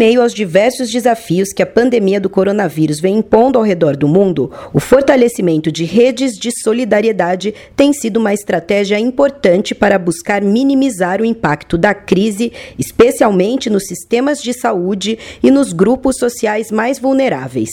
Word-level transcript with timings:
Meio 0.00 0.22
aos 0.22 0.32
diversos 0.32 0.90
desafios 0.90 1.52
que 1.52 1.62
a 1.62 1.66
pandemia 1.66 2.18
do 2.18 2.30
coronavírus 2.30 2.98
vem 3.00 3.18
impondo 3.18 3.58
ao 3.58 3.64
redor 3.64 3.98
do 3.98 4.08
mundo, 4.08 4.50
o 4.72 4.80
fortalecimento 4.80 5.70
de 5.70 5.84
redes 5.84 6.38
de 6.38 6.50
solidariedade 6.62 7.52
tem 7.76 7.92
sido 7.92 8.16
uma 8.16 8.32
estratégia 8.32 8.98
importante 8.98 9.74
para 9.74 9.98
buscar 9.98 10.40
minimizar 10.40 11.20
o 11.20 11.24
impacto 11.26 11.76
da 11.76 11.92
crise, 11.92 12.50
especialmente 12.78 13.68
nos 13.68 13.84
sistemas 13.84 14.40
de 14.42 14.54
saúde 14.54 15.18
e 15.42 15.50
nos 15.50 15.74
grupos 15.74 16.16
sociais 16.16 16.70
mais 16.70 16.98
vulneráveis. 16.98 17.68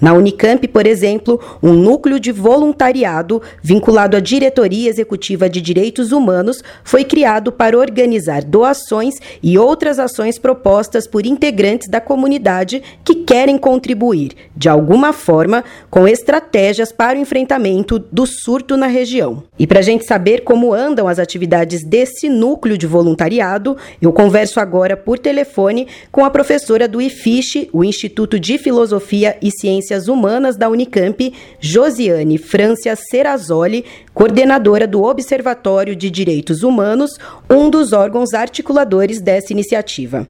Na 0.00 0.14
Unicamp, 0.14 0.66
por 0.68 0.86
exemplo, 0.86 1.38
um 1.62 1.74
núcleo 1.74 2.18
de 2.18 2.32
voluntariado 2.32 3.42
vinculado 3.62 4.16
à 4.16 4.20
Diretoria 4.20 4.88
Executiva 4.88 5.46
de 5.46 5.60
Direitos 5.60 6.10
Humanos 6.10 6.62
foi 6.82 7.04
criado 7.04 7.52
para 7.52 7.76
organizar 7.76 8.42
doações 8.42 9.16
e 9.42 9.58
outras 9.58 9.98
ações 9.98 10.38
propostas 10.38 11.06
por 11.06 11.26
integrantes 11.26 11.65
da 11.90 12.00
comunidade 12.00 12.82
que 13.04 13.16
querem 13.16 13.58
contribuir, 13.58 14.32
de 14.56 14.68
alguma 14.68 15.12
forma, 15.12 15.64
com 15.90 16.06
estratégias 16.06 16.92
para 16.92 17.18
o 17.18 17.20
enfrentamento 17.20 17.98
do 17.98 18.26
surto 18.26 18.76
na 18.76 18.86
região. 18.86 19.42
E 19.58 19.66
para 19.66 19.80
a 19.80 19.82
gente 19.82 20.04
saber 20.04 20.42
como 20.42 20.72
andam 20.72 21.08
as 21.08 21.18
atividades 21.18 21.84
desse 21.84 22.28
núcleo 22.28 22.78
de 22.78 22.86
voluntariado, 22.86 23.76
eu 24.00 24.12
converso 24.12 24.60
agora 24.60 24.96
por 24.96 25.18
telefone 25.18 25.88
com 26.12 26.24
a 26.24 26.30
professora 26.30 26.86
do 26.86 27.00
IFISH, 27.00 27.68
o 27.72 27.82
Instituto 27.82 28.38
de 28.38 28.58
Filosofia 28.58 29.36
e 29.42 29.50
Ciências 29.50 30.08
Humanas 30.08 30.56
da 30.56 30.68
Unicamp, 30.68 31.32
Josiane 31.60 32.38
Francia 32.38 32.94
Serrazoli, 32.94 33.84
coordenadora 34.14 34.86
do 34.86 35.02
Observatório 35.02 35.96
de 35.96 36.08
Direitos 36.10 36.62
Humanos, 36.62 37.18
um 37.50 37.68
dos 37.68 37.92
órgãos 37.92 38.34
articuladores 38.34 39.20
dessa 39.20 39.52
iniciativa. 39.52 40.26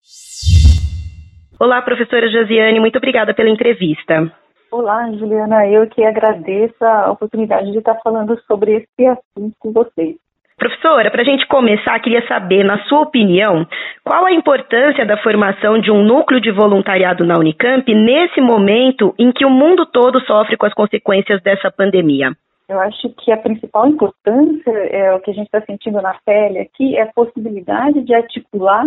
Olá, 1.58 1.80
professora 1.80 2.28
Josiane, 2.28 2.78
muito 2.78 2.98
obrigada 2.98 3.32
pela 3.32 3.48
entrevista. 3.48 4.30
Olá, 4.70 5.10
Juliana, 5.12 5.66
eu 5.66 5.88
que 5.88 6.04
agradeço 6.04 6.84
a 6.84 7.10
oportunidade 7.10 7.72
de 7.72 7.78
estar 7.78 7.94
falando 8.04 8.38
sobre 8.46 8.72
esse 8.76 9.06
assunto 9.06 9.56
com 9.58 9.72
vocês. 9.72 10.16
Professora, 10.58 11.10
para 11.10 11.22
a 11.22 11.24
gente 11.24 11.46
começar, 11.46 11.98
queria 12.00 12.26
saber, 12.28 12.62
na 12.62 12.78
sua 12.84 13.00
opinião, 13.00 13.66
qual 14.04 14.26
a 14.26 14.32
importância 14.32 15.06
da 15.06 15.16
formação 15.16 15.78
de 15.78 15.90
um 15.90 16.02
núcleo 16.02 16.42
de 16.42 16.50
voluntariado 16.50 17.24
na 17.24 17.38
Unicamp 17.38 17.94
nesse 17.94 18.40
momento 18.40 19.14
em 19.18 19.32
que 19.32 19.46
o 19.46 19.50
mundo 19.50 19.86
todo 19.86 20.20
sofre 20.26 20.58
com 20.58 20.66
as 20.66 20.74
consequências 20.74 21.42
dessa 21.42 21.70
pandemia? 21.70 22.32
Eu 22.68 22.80
acho 22.80 23.08
que 23.18 23.32
a 23.32 23.36
principal 23.38 23.86
importância 23.86 24.72
é 24.90 25.14
o 25.14 25.20
que 25.20 25.30
a 25.30 25.34
gente 25.34 25.46
está 25.46 25.62
sentindo 25.62 26.02
na 26.02 26.16
pele 26.26 26.58
aqui 26.58 26.96
é 26.96 27.02
a 27.02 27.12
possibilidade 27.14 28.02
de 28.02 28.14
articular 28.14 28.84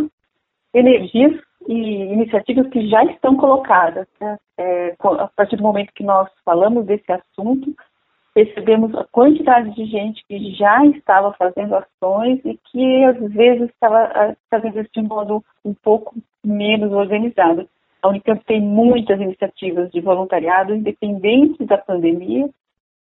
energias 0.73 1.39
e 1.67 1.73
iniciativas 2.13 2.67
que 2.69 2.87
já 2.87 3.03
estão 3.05 3.35
colocadas. 3.35 4.07
Né? 4.19 4.37
É, 4.57 4.95
a 4.99 5.27
partir 5.27 5.55
do 5.57 5.63
momento 5.63 5.93
que 5.93 6.03
nós 6.03 6.29
falamos 6.45 6.85
desse 6.85 7.11
assunto, 7.11 7.73
percebemos 8.33 8.93
a 8.95 9.05
quantidade 9.11 9.73
de 9.75 9.85
gente 9.85 10.23
que 10.27 10.53
já 10.53 10.85
estava 10.85 11.33
fazendo 11.33 11.75
ações 11.75 12.39
e 12.45 12.57
que 12.71 13.03
às 13.03 13.19
vezes 13.33 13.69
estava 13.69 14.35
fazendo 14.49 14.87
de 14.93 15.01
modo 15.01 15.43
um 15.65 15.73
pouco 15.73 16.15
menos 16.43 16.91
organizado. 16.91 17.67
A 18.01 18.07
Unicamp 18.07 18.43
tem 18.45 18.61
muitas 18.61 19.19
iniciativas 19.19 19.91
de 19.91 19.99
voluntariado 19.99 20.73
independentes 20.73 21.67
da 21.67 21.77
pandemia 21.77 22.49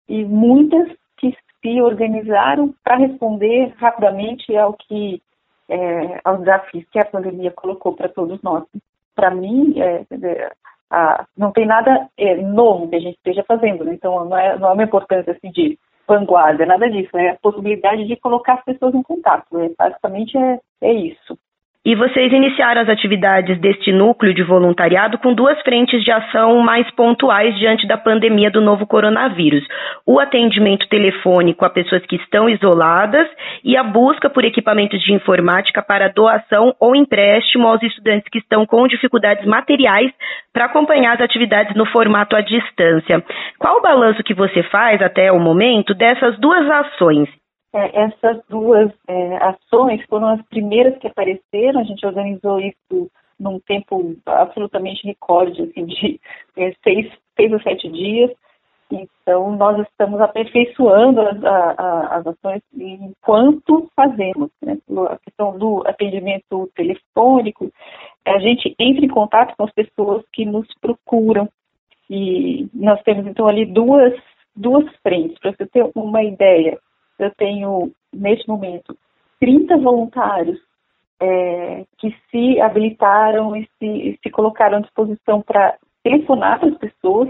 e 0.08 0.24
muitas 0.24 0.89
que 1.19 1.36
se 1.61 1.80
organizaram 1.80 2.74
para 2.83 2.96
responder 2.96 3.72
rapidamente 3.77 4.56
ao 4.56 4.73
que 4.74 5.23
é, 5.68 6.20
aos 6.24 6.40
desafios 6.40 6.84
que 6.90 6.98
a 6.98 7.05
pandemia 7.05 7.51
colocou 7.51 7.95
para 7.95 8.08
todos 8.08 8.40
nós. 8.42 8.64
Para 9.14 9.30
mim, 9.30 9.74
é, 9.80 10.05
a, 10.90 11.27
não 11.36 11.52
tem 11.52 11.67
nada 11.67 12.08
é, 12.17 12.36
novo 12.36 12.89
que 12.89 12.96
a 12.96 13.01
gente 13.01 13.17
esteja 13.17 13.45
fazendo, 13.45 13.84
né? 13.84 13.95
então 13.95 14.24
não 14.24 14.36
é, 14.36 14.58
não 14.58 14.68
é 14.68 14.73
uma 14.73 14.84
importância 14.84 15.33
assim, 15.33 15.51
de 15.51 15.79
vanguarda, 16.06 16.64
nada 16.64 16.89
disso, 16.90 17.17
é 17.18 17.30
a 17.30 17.36
possibilidade 17.36 18.06
de 18.06 18.17
colocar 18.17 18.55
as 18.55 18.64
pessoas 18.64 18.95
em 18.95 19.02
contato, 19.02 19.46
né? 19.52 19.70
basicamente 19.77 20.39
é, 20.39 20.58
é 20.80 20.92
isso. 20.92 21.39
E 21.86 21.94
vocês 21.94 22.33
iniciaram 22.33 22.83
as 22.83 22.89
atividades 22.89 23.58
deste 23.61 23.92
núcleo 23.92 24.34
de 24.34 24.42
voluntariado 24.42 25.16
com 25.16 25.33
duas 25.33 25.58
frentes 25.62 26.02
de 26.02 26.11
ação 26.11 26.58
mais 26.61 26.90
pontuais 26.90 27.56
diante 27.56 27.86
da 27.86 27.96
pandemia 27.96 28.50
do 28.50 28.61
novo 28.61 28.86
coronavírus: 28.86 29.64
o 30.05 30.18
atendimento 30.18 30.88
telefônico 30.88 31.64
a 31.64 31.70
pessoas 31.70 32.05
que 32.05 32.17
estão 32.17 32.48
isoladas 32.48 33.27
e 33.62 33.77
a 33.77 33.84
busca 33.84 34.28
por 34.28 34.44
equipamentos 34.44 35.00
de 35.00 35.14
informática 35.14 35.80
para 35.80 36.08
doação 36.08 36.74
ou 36.80 36.96
empréstimo 36.96 37.68
aos 37.68 37.83
estudantes 37.83 38.28
que 38.28 38.38
estão 38.38 38.67
com 38.67 38.86
dificuldades 38.88 39.46
materiais 39.46 40.12
para 40.52 40.67
acompanhar 40.67 41.14
as 41.14 41.20
atividades 41.20 41.77
no 41.77 41.86
formato 41.86 42.34
à 42.34 42.40
distância. 42.40 43.24
Qual 43.58 43.78
o 43.78 43.83
balanço 43.83 44.22
que 44.24 44.34
você 44.34 44.62
faz 44.64 45.00
até 45.00 45.30
o 45.30 45.38
momento 45.38 45.94
dessas 45.94 46.38
duas 46.38 46.68
ações? 46.68 47.28
É, 47.78 48.06
essas 48.06 48.42
duas 48.48 48.90
é, 49.06 49.36
ações 49.36 50.05
foram 50.06 50.28
as 50.28 50.42
primeiras 50.48 50.98
que 50.98 51.06
apareceram. 51.06 51.80
A 51.80 51.84
gente 51.84 52.05
organizou 52.05 52.61
isso 52.61 53.08
num 53.39 53.61
tempo 53.61 54.16
absolutamente 54.27 55.06
recorde, 55.06 55.62
assim, 55.62 55.86
de 55.86 56.20
é, 56.56 56.72
seis, 56.83 57.08
seis 57.36 57.52
ou 57.52 57.61
sete 57.61 57.88
dias. 57.88 58.33
Então, 58.90 59.55
nós 59.55 59.78
estamos 59.86 60.20
aperfeiçoando 60.20 61.20
as, 61.20 61.44
a, 61.44 61.74
a, 61.78 62.17
as 62.17 62.27
ações 62.27 62.62
enquanto 62.74 63.88
fazemos. 63.94 64.50
Né? 64.61 64.78
A 65.11 65.18
questão 65.18 65.56
do 65.56 65.86
atendimento 65.86 66.68
telefônico, 66.74 67.70
a 68.27 68.38
gente 68.38 68.74
entra 68.78 69.05
em 69.05 69.08
contato 69.08 69.55
com 69.56 69.64
as 69.64 69.72
pessoas 69.72 70.24
que 70.33 70.44
nos 70.44 70.67
procuram. 70.80 71.48
E 72.11 72.67
nós 72.72 73.00
temos, 73.02 73.27
então, 73.27 73.46
ali 73.46 73.67
duas, 73.67 74.14
duas 74.56 74.84
frentes, 75.02 75.38
para 75.38 75.52
você 75.52 75.67
ter 75.67 75.88
uma 75.94 76.24
ideia 76.24 76.78
eu 77.18 77.30
tenho, 77.36 77.92
neste 78.12 78.48
momento, 78.48 78.96
30 79.40 79.77
voluntários 79.79 80.61
é, 81.20 81.84
que 81.98 82.14
se 82.30 82.61
habilitaram 82.61 83.56
e 83.56 83.68
se, 83.79 84.18
se 84.23 84.30
colocaram 84.30 84.79
à 84.79 84.80
disposição 84.80 85.42
para 85.42 85.77
telefonar 86.02 86.61
para 86.61 86.68
as 86.68 86.79
pessoas. 86.79 87.29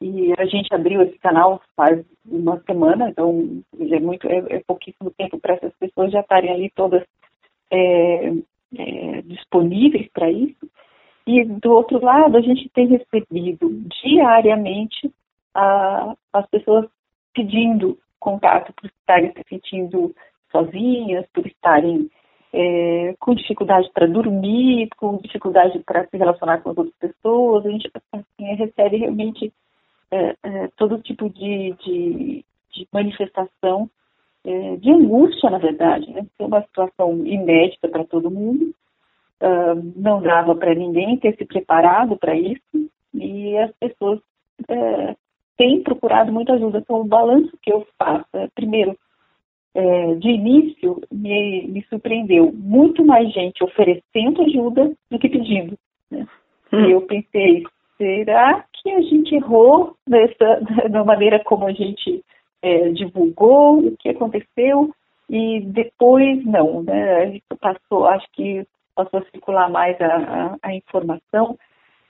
E 0.00 0.34
a 0.38 0.44
gente 0.44 0.72
abriu 0.74 1.00
esse 1.02 1.18
canal 1.18 1.62
faz 1.74 2.04
uma 2.26 2.60
semana, 2.66 3.08
então 3.08 3.62
é, 3.80 3.98
muito, 3.98 4.28
é, 4.28 4.56
é 4.56 4.62
pouquíssimo 4.66 5.10
tempo 5.10 5.38
para 5.40 5.54
essas 5.54 5.72
pessoas 5.76 6.12
já 6.12 6.20
estarem 6.20 6.50
ali 6.50 6.70
todas 6.74 7.02
é, 7.70 8.32
é, 8.76 9.22
disponíveis 9.22 10.06
para 10.12 10.30
isso. 10.30 10.68
E 11.26 11.44
do 11.44 11.72
outro 11.72 12.04
lado, 12.04 12.36
a 12.36 12.40
gente 12.40 12.68
tem 12.68 12.86
recebido 12.88 13.70
diariamente 14.02 15.10
a, 15.54 16.14
as 16.32 16.46
pessoas 16.50 16.86
pedindo 17.34 17.98
contato 18.26 18.72
por 18.72 18.86
estarem 18.86 19.32
se 19.32 19.44
sentindo 19.48 20.12
sozinhas, 20.50 21.24
por 21.32 21.46
estarem 21.46 22.10
é, 22.52 23.14
com 23.20 23.36
dificuldade 23.36 23.88
para 23.94 24.08
dormir, 24.08 24.88
com 24.96 25.18
dificuldade 25.18 25.78
para 25.86 26.04
se 26.08 26.16
relacionar 26.16 26.58
com 26.58 26.70
as 26.70 26.76
outras 26.76 26.96
pessoas. 26.96 27.64
A 27.64 27.70
gente 27.70 27.88
assim, 28.12 28.54
recebe 28.56 28.96
realmente 28.96 29.52
é, 30.10 30.34
é, 30.42 30.68
todo 30.76 31.02
tipo 31.02 31.30
de, 31.30 31.76
de, 31.84 32.44
de 32.72 32.88
manifestação 32.92 33.88
é, 34.44 34.76
de 34.76 34.90
angústia, 34.90 35.48
na 35.48 35.58
verdade. 35.58 36.10
Né? 36.10 36.26
É 36.40 36.44
uma 36.44 36.62
situação 36.62 37.24
inédita 37.24 37.88
para 37.88 38.04
todo 38.04 38.30
mundo. 38.30 38.74
Uh, 39.38 39.92
não 39.94 40.22
dava 40.22 40.56
para 40.56 40.74
ninguém 40.74 41.18
ter 41.18 41.36
se 41.36 41.44
preparado 41.44 42.16
para 42.16 42.34
isso 42.34 42.90
e 43.12 43.54
as 43.58 43.70
pessoas 43.72 44.18
é, 44.66 45.14
tem 45.56 45.82
procurado 45.82 46.32
muita 46.32 46.54
ajuda. 46.54 46.78
Então, 46.78 47.00
o 47.00 47.04
balanço 47.04 47.52
que 47.62 47.72
eu 47.72 47.86
faço, 47.98 48.26
é, 48.34 48.48
primeiro, 48.54 48.96
é, 49.74 50.14
de 50.14 50.30
início, 50.30 51.02
me, 51.12 51.66
me, 51.68 51.84
surpreendeu 51.88 52.52
muito 52.52 53.04
mais 53.04 53.30
gente 53.32 53.62
oferecendo 53.62 54.42
ajuda 54.42 54.92
do 55.10 55.18
que 55.18 55.28
pedindo. 55.28 55.76
Né? 56.10 56.26
Hum. 56.72 56.84
E 56.86 56.92
eu 56.92 57.02
pensei, 57.02 57.64
será 57.98 58.64
que 58.72 58.90
a 58.90 59.00
gente 59.02 59.34
errou 59.34 59.94
nessa, 60.06 60.60
na 60.90 61.04
maneira 61.04 61.42
como 61.44 61.66
a 61.66 61.72
gente 61.72 62.24
é, 62.62 62.88
divulgou, 62.90 63.78
o 63.80 63.96
que 63.98 64.08
aconteceu? 64.08 64.90
E 65.28 65.60
depois, 65.60 66.44
não, 66.44 66.82
né? 66.82 67.16
A 67.16 67.26
gente 67.26 67.42
passou, 67.60 68.06
acho 68.06 68.26
que 68.32 68.64
passou 68.94 69.20
a 69.20 69.30
circular 69.30 69.68
mais 69.68 70.00
a, 70.00 70.06
a, 70.06 70.56
a 70.62 70.74
informação 70.74 71.58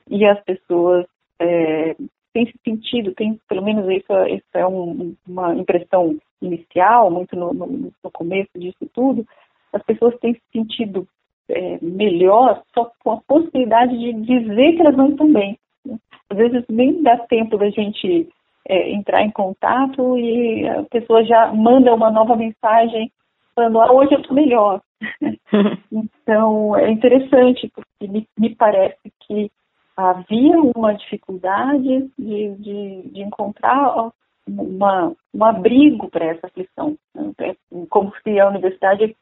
e 0.09 0.25
as 0.25 0.39
pessoas 0.45 1.07
é, 1.41 1.97
tem 2.37 2.45
se 2.45 2.59
sentido, 2.63 3.15
tem 3.15 3.41
pelo 3.49 3.63
menos 3.63 3.89
isso, 3.89 4.13
isso 4.29 4.45
é 4.53 4.67
um, 4.67 5.15
uma 5.27 5.55
impressão 5.55 6.19
inicial, 6.43 7.11
muito 7.11 7.35
no, 7.35 7.55
no, 7.55 7.67
no, 7.67 8.11
começo 8.13 8.51
disso 8.59 8.87
tudo, 8.93 9.27
as 9.73 9.83
pessoas 9.85 10.15
têm 10.19 10.35
se 10.35 10.43
sentido 10.53 11.09
é, 11.49 11.79
melhor 11.81 12.63
só 12.75 12.91
com 13.03 13.13
a 13.13 13.21
possibilidade 13.27 13.99
de 13.99 14.13
dizer 14.13 14.73
que 14.75 14.83
elas 14.83 14.97
não 14.97 15.09
estão 15.09 15.33
bem. 15.33 15.59
Né? 15.83 15.97
Às 16.29 16.37
vezes 16.37 16.65
nem 16.69 17.03
dá 17.03 17.17
tempo 17.17 17.57
da 17.57 17.71
gente 17.71 18.29
é, 18.69 18.91
entrar 18.91 19.23
em 19.23 19.31
contato 19.31 20.19
e 20.19 20.69
a 20.69 20.83
pessoa 20.83 21.25
já 21.25 21.51
manda 21.55 21.95
uma 21.95 22.11
nova 22.11 22.37
mensagem 22.37 23.11
falando, 23.55 23.81
ah, 23.81 23.93
hoje 23.93 24.13
eu 24.13 24.21
estou 24.21 24.37
melhor. 24.37 24.83
então, 25.91 26.77
é 26.77 26.91
interessante, 26.91 27.71
porque 27.75 28.13
me, 28.13 28.29
me, 28.39 28.55
parece 28.55 29.11
que 29.21 29.51
havia 29.97 30.61
uma 30.77 30.93
dificuldade 30.95 32.11
de, 32.19 32.55
de, 32.57 33.03
de 33.11 33.23
encontrar 33.23 34.11
uma, 34.47 35.13
um 35.35 35.45
abrigo 35.45 36.09
para 36.11 36.27
essa 36.27 36.47
aflição, 36.47 36.97
né? 37.15 37.57
Como 37.89 38.13
se 38.23 38.39
a 38.39 38.49
universidade 38.49 39.17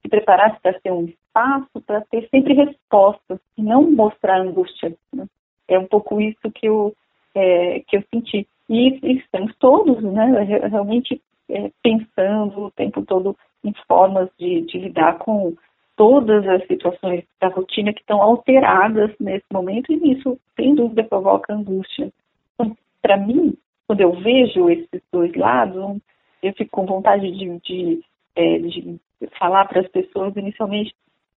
se 0.00 0.08
preparasse 0.08 0.60
para 0.60 0.78
ser 0.80 0.92
um 0.92 1.04
espaço 1.04 1.80
para 1.86 2.00
ter 2.02 2.28
sempre 2.28 2.54
respostas 2.54 3.38
e 3.56 3.62
não 3.62 3.90
mostrar 3.90 4.40
angústia. 4.40 4.94
Né? 5.12 5.26
É 5.68 5.78
um 5.78 5.86
pouco 5.86 6.20
isso 6.20 6.50
que 6.54 6.66
eu, 6.66 6.94
é, 7.34 7.80
que 7.86 7.96
eu 7.96 8.04
senti. 8.12 8.46
E, 8.68 8.98
e 9.02 9.18
estamos 9.18 9.54
todos 9.58 10.02
né, 10.02 10.42
realmente 10.68 11.20
é, 11.48 11.70
pensando 11.82 12.64
o 12.64 12.70
tempo 12.70 13.02
todo 13.02 13.36
em 13.64 13.72
formas 13.86 14.28
de, 14.38 14.62
de 14.62 14.78
lidar 14.78 15.18
com 15.18 15.54
todas 15.96 16.46
as 16.48 16.66
situações 16.66 17.24
da 17.40 17.48
rotina 17.48 17.92
que 17.92 18.00
estão 18.00 18.20
alteradas 18.20 19.10
nesse 19.20 19.44
momento 19.52 19.92
e 19.92 20.12
isso, 20.12 20.38
sem 20.56 20.74
dúvida, 20.74 21.04
provoca 21.04 21.54
angústia. 21.54 22.12
Então, 22.54 22.76
para 23.00 23.16
mim, 23.16 23.56
quando 23.86 24.00
eu 24.00 24.12
vejo 24.12 24.70
esses 24.70 25.02
dois 25.12 25.34
lados, 25.34 26.00
eu 26.42 26.52
fico 26.54 26.70
com 26.70 26.86
vontade 26.86 27.30
de, 27.30 27.58
de, 27.60 28.04
é, 28.34 28.58
de 28.58 28.98
falar 29.38 29.66
para 29.66 29.80
as 29.80 29.88
pessoas 29.88 30.34
inicialmente, 30.36 30.94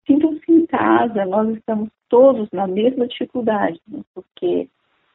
sintam-se 0.08 0.52
em 0.52 0.66
casa, 0.66 1.26
nós 1.26 1.50
estamos 1.56 1.90
todos 2.10 2.50
na 2.52 2.68
mesma 2.68 3.08
dificuldade, 3.08 3.80
né? 3.88 4.02
porque 4.14 4.68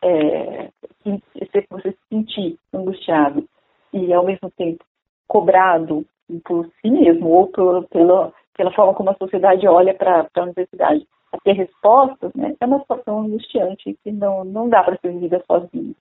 é, 0.03 0.71
se 1.03 1.67
você 1.71 1.93
se 1.93 1.99
sentir 2.09 2.59
angustiado 2.73 3.49
e 3.93 4.13
ao 4.13 4.25
mesmo 4.25 4.51
tempo 4.51 4.85
cobrado 5.27 6.05
por 6.45 6.71
si 6.81 6.91
mesmo 6.91 7.29
ou 7.29 7.47
por, 7.49 7.87
pela, 7.89 8.33
pela 8.61 8.73
forma 8.73 8.93
como 8.93 9.09
a 9.09 9.15
sociedade 9.15 9.67
olha 9.67 9.95
para 9.95 10.27
a 10.35 10.43
universidade 10.43 11.07
a 11.33 11.39
ter 11.39 11.53
respostas, 11.53 12.31
né, 12.35 12.55
é 12.61 12.67
uma 12.67 12.81
situação 12.81 13.21
angustiante 13.21 13.97
que 14.05 14.13
não, 14.13 14.45
não 14.45 14.69
dá 14.69 14.83
para 14.83 14.99
ser 14.99 15.13
vivida 15.13 15.43
sozinho. 15.47 15.95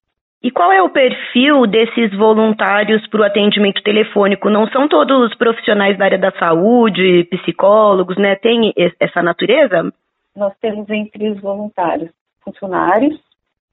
E 0.43 0.51
qual 0.51 0.69
é 0.69 0.81
o 0.81 0.89
perfil 0.89 1.65
desses 1.65 2.13
voluntários 2.17 3.07
para 3.07 3.21
o 3.21 3.23
atendimento 3.23 3.81
telefônico? 3.81 4.49
Não 4.49 4.67
são 4.67 4.89
todos 4.89 5.33
profissionais 5.35 5.97
da 5.97 6.03
área 6.03 6.17
da 6.17 6.31
saúde, 6.31 7.25
psicólogos, 7.31 8.17
né? 8.17 8.35
Tem 8.35 8.73
essa 8.99 9.21
natureza? 9.21 9.93
Nós 10.35 10.53
temos 10.59 10.89
entre 10.89 11.29
os 11.29 11.39
voluntários 11.39 12.11
funcionários 12.41 13.17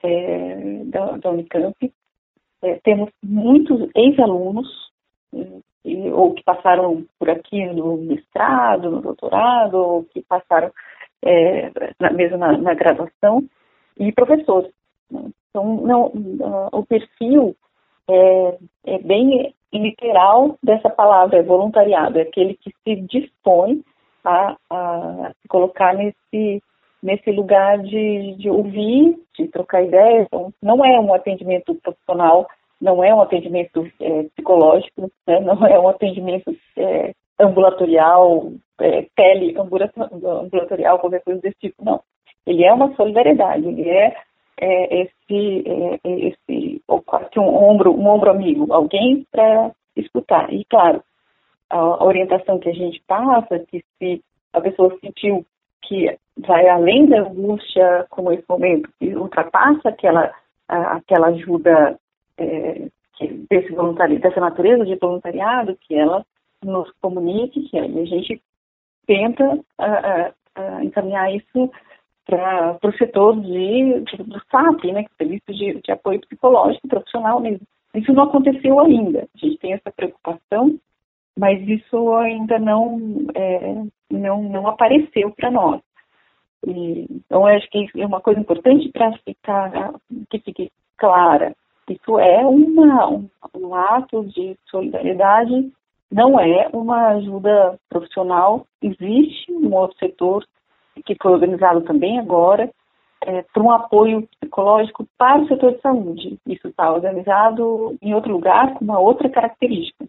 é, 0.03 0.82
da, 0.85 1.17
da, 1.17 1.31
Unicamp, 1.31 1.75
é, 2.62 2.75
temos 2.85 3.11
muitos 3.23 3.89
ex-alunos, 3.97 4.69
ou 6.12 6.35
que 6.35 6.43
passaram 6.43 7.05
por 7.19 7.31
aqui 7.31 7.65
no 7.67 7.97
mestrado, 7.97 8.91
no 8.91 9.00
doutorado, 9.00 9.75
ou 9.75 10.05
que 10.05 10.23
passaram 10.23 10.71
é, 11.23 11.71
na, 12.00 12.11
mesmo 12.11 12.37
na, 12.38 12.56
na 12.59 12.75
graduação, 12.75 13.44
e 13.99 14.12
professores. 14.12 14.71
Né? 15.11 15.31
Então, 15.50 15.77
não, 15.77 16.12
o 16.73 16.85
perfil 16.85 17.56
é, 18.09 18.59
é, 18.85 18.99
bem 18.99 19.55
literal 19.73 20.59
dessa 20.62 20.91
palavra, 20.91 21.38
é 21.38 21.43
voluntariado, 21.43 22.19
é 22.19 22.23
aquele 22.23 22.55
que 22.55 22.73
se 22.85 22.97
dispõe 22.97 23.82
a, 24.25 24.56
a 24.71 25.32
se 25.41 25.49
colocar 25.49 25.94
nesse, 25.94 26.62
nesse 27.03 27.31
lugar 27.31 27.79
de, 27.79 28.35
de 28.37 28.50
ouvir, 28.50 29.19
de 29.39 29.49
trocar 29.49 29.82
ideias. 29.82 30.27
Então, 30.27 30.53
não 30.62 30.85
é 30.85 30.99
um 31.00 31.15
atendimento 31.15 31.75
profissional, 31.77 32.49
não 32.81 33.02
é 33.02 33.14
um 33.14 33.20
atendimento 33.20 33.87
é, 34.00 34.25
psicológico, 34.34 35.11
né? 35.26 35.40
não 35.40 35.67
é 35.67 35.78
um 35.78 35.88
atendimento 35.88 36.55
é, 36.76 37.12
ambulatorial, 37.38 38.52
é, 38.81 39.06
teleambulatorial, 39.14 40.99
qualquer 40.99 41.23
coisa 41.23 41.40
desse 41.40 41.56
tipo, 41.58 41.84
não. 41.84 42.00
Ele 42.46 42.64
é 42.64 42.73
uma 42.73 42.94
solidariedade, 42.94 43.67
ele 43.67 43.88
é 43.88 44.14
é, 44.58 45.02
esse, 45.02 45.64
é, 45.67 46.00
é 46.02 46.28
esse 46.28 46.82
ou 46.88 47.02
quase 47.02 47.38
um 47.38 47.55
ombro, 47.55 47.93
um 47.93 48.08
ombro 48.08 48.31
amigo, 48.31 48.73
alguém 48.73 49.26
para 49.31 49.70
escutar. 49.94 50.52
E 50.52 50.64
claro, 50.64 51.02
a 51.69 52.05
orientação 52.05 52.58
que 52.58 52.69
a 52.69 52.75
gente 52.75 53.02
passa, 53.06 53.58
que 53.58 53.84
se 53.99 54.22
a 54.52 54.61
pessoa 54.61 54.96
sentiu 55.00 55.44
que 55.82 56.17
vai 56.38 56.69
além 56.69 57.06
da 57.06 57.20
angústia 57.20 58.06
como 58.11 58.32
esse 58.32 58.44
momento, 58.49 58.88
e 59.00 59.14
ultrapassa 59.14 59.88
aquela, 59.88 60.32
aquela 60.69 61.29
ajuda 61.29 61.99
é, 62.38 62.88
que, 63.15 63.29
desse 63.50 63.73
voluntariado, 63.73 64.23
dessa 64.23 64.41
natureza 64.41 64.85
de 64.85 64.97
voluntariado, 64.97 65.77
que 65.81 65.94
ela 65.94 66.25
nos 66.65 66.91
comunique, 67.00 67.69
que 67.69 67.79
a 67.79 67.87
gente 67.87 68.41
tenta 69.06 69.59
a, 69.79 70.33
a 70.55 70.85
encaminhar 70.85 71.35
isso 71.35 71.71
para 72.27 72.79
o 72.83 72.93
setor 72.99 73.41
de, 73.41 74.00
de, 74.00 74.23
do 74.25 74.41
SAP, 74.50 74.85
né, 74.93 75.03
é 75.03 75.06
serviço 75.17 75.53
de, 75.53 75.81
de 75.81 75.93
apoio 75.93 76.21
psicológico 76.21 76.88
profissional 76.88 77.41
mesmo. 77.41 77.65
Isso 77.94 78.12
não 78.12 78.25
aconteceu 78.25 78.81
ainda. 78.81 79.29
A 79.35 79.39
gente 79.39 79.59
tem 79.59 79.73
essa 79.73 79.91
preocupação, 79.91 80.77
mas 81.39 81.67
isso 81.67 82.15
ainda 82.17 82.59
não 82.59 82.99
é, 83.35 83.82
não, 84.11 84.43
não 84.43 84.67
apareceu 84.67 85.31
para 85.31 85.50
nós. 85.50 85.81
E, 86.67 87.06
então, 87.11 87.47
acho 87.47 87.69
que 87.71 87.87
é 87.97 88.06
uma 88.06 88.21
coisa 88.21 88.41
importante 88.41 88.91
para 88.91 89.12
ficar 89.19 89.94
que 90.29 90.39
fique 90.41 90.73
clara. 90.97 91.55
Isso 91.88 92.19
é 92.19 92.44
uma, 92.44 93.09
um, 93.09 93.29
um 93.56 93.75
ato 93.75 94.25
de 94.25 94.56
solidariedade, 94.69 95.73
não 96.11 96.38
é 96.38 96.69
uma 96.73 97.09
ajuda 97.09 97.79
profissional. 97.88 98.67
Existe 98.83 99.53
um 99.53 99.73
outro 99.75 99.97
setor 99.99 100.44
que 101.05 101.17
foi 101.21 101.33
organizado 101.33 101.83
também 101.83 102.19
agora, 102.19 102.71
é, 103.25 103.43
para 103.43 103.62
um 103.62 103.71
apoio 103.71 104.29
psicológico 104.41 105.06
para 105.19 105.43
o 105.43 105.49
setor 105.49 105.75
de 105.75 105.81
saúde. 105.81 106.38
Isso 106.47 106.69
está 106.69 106.93
organizado 106.93 107.97
em 108.00 108.15
outro 108.15 108.32
lugar, 108.32 108.75
com 108.75 108.85
uma 108.85 108.99
outra 108.99 109.29
característica. 109.29 110.05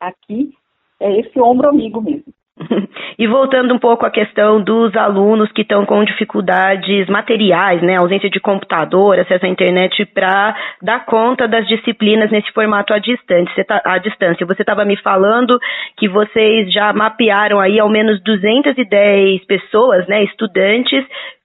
Aqui 0.00 0.52
é 1.00 1.20
esse 1.20 1.40
ombro 1.40 1.68
amigo 1.68 2.00
mesmo. 2.00 2.32
E 3.18 3.26
voltando 3.26 3.74
um 3.74 3.78
pouco 3.78 4.06
à 4.06 4.10
questão 4.10 4.60
dos 4.60 4.96
alunos 4.96 5.52
que 5.52 5.62
estão 5.62 5.84
com 5.84 6.02
dificuldades 6.02 7.06
materiais, 7.08 7.82
né, 7.82 7.96
ausência 7.96 8.30
de 8.30 8.40
computador, 8.40 9.18
acesso 9.18 9.44
à 9.44 9.48
internet 9.48 10.04
para 10.06 10.56
dar 10.80 11.04
conta 11.04 11.46
das 11.46 11.66
disciplinas 11.68 12.30
nesse 12.30 12.50
formato 12.52 12.92
à 12.92 12.98
distância. 12.98 13.54
Você 13.54 13.64
tá, 13.64 13.80
à 13.84 13.98
distância. 13.98 14.46
Você 14.46 14.62
estava 14.62 14.84
me 14.84 14.96
falando 14.96 15.58
que 15.96 16.08
vocês 16.08 16.72
já 16.72 16.92
mapearam 16.92 17.60
aí 17.60 17.78
ao 17.78 17.88
menos 17.88 18.20
210 18.22 19.44
pessoas, 19.44 20.06
né, 20.08 20.24
estudantes 20.24 21.04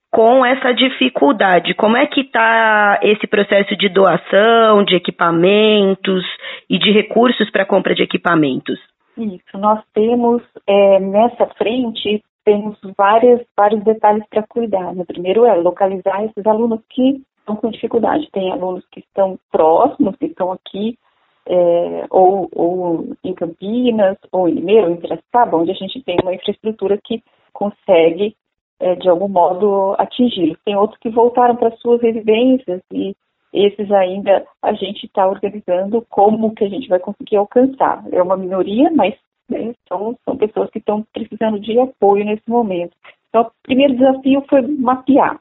com 0.09 0.45
essa 0.45 0.73
dificuldade. 0.73 1.73
Como 1.73 1.97
é 1.97 2.07
que 2.07 2.21
está 2.21 2.99
esse 3.03 3.27
processo 3.27 3.75
de 3.75 3.89
doação 3.89 4.83
de 4.83 4.95
equipamentos 4.95 6.25
e 6.69 6.79
de 6.79 6.91
recursos 6.91 7.49
para 7.51 7.65
compra 7.65 7.93
de 7.93 8.03
equipamentos? 8.03 8.79
Isso, 9.17 9.57
nós 9.57 9.83
temos 9.93 10.43
é, 10.67 10.99
nessa 10.99 11.47
frente 11.57 12.23
temos 12.47 12.77
várias, 12.97 13.41
vários 13.57 13.83
detalhes 13.83 14.23
para 14.29 14.41
cuidar. 14.47 14.93
O 14.97 15.05
primeiro 15.05 15.45
é 15.45 15.53
localizar 15.55 16.23
esses 16.23 16.45
alunos 16.45 16.79
que 16.89 17.21
estão 17.39 17.57
com 17.57 17.69
dificuldade. 17.69 18.29
Tem 18.31 18.49
alunos 18.53 18.85
que 18.89 19.01
estão 19.01 19.37
próximos, 19.51 20.15
que 20.15 20.27
estão 20.27 20.53
aqui, 20.53 20.97
é, 21.45 22.05
ou, 22.09 22.47
ou, 22.55 23.17
em 23.21 23.33
Campinas, 23.33 24.17
ou 24.31 24.47
em 24.47 24.53
Limeira, 24.53 24.87
ou 24.87 24.93
em 24.93 24.97
Piracicaba, 24.97 25.57
onde 25.57 25.71
a 25.71 25.73
gente 25.73 26.01
tem 26.03 26.15
uma 26.23 26.33
infraestrutura 26.33 26.97
que 27.03 27.21
consegue, 27.51 28.33
é, 28.79 28.95
de 28.95 29.09
algum 29.09 29.27
modo, 29.27 29.95
atingi-los. 29.97 30.57
Tem 30.63 30.77
outros 30.77 30.99
que 31.01 31.09
voltaram 31.09 31.57
para 31.57 31.75
suas 31.77 32.01
residências 32.01 32.81
e 32.93 33.13
esses 33.53 33.91
ainda 33.91 34.45
a 34.61 34.73
gente 34.73 35.05
está 35.05 35.27
organizando 35.27 36.05
como 36.09 36.53
que 36.53 36.63
a 36.63 36.69
gente 36.69 36.87
vai 36.87 36.99
conseguir 36.99 37.37
alcançar. 37.37 38.03
É 38.11 38.21
uma 38.21 38.37
minoria, 38.37 38.91
mas 38.91 39.15
né, 39.49 39.73
são, 39.87 40.17
são 40.25 40.37
pessoas 40.37 40.69
que 40.69 40.79
estão 40.79 41.05
precisando 41.13 41.59
de 41.59 41.79
apoio 41.79 42.25
nesse 42.25 42.47
momento. 42.49 42.95
Então, 43.29 43.43
o 43.43 43.51
primeiro 43.63 43.95
desafio 43.95 44.43
foi 44.49 44.61
mapear. 44.61 45.39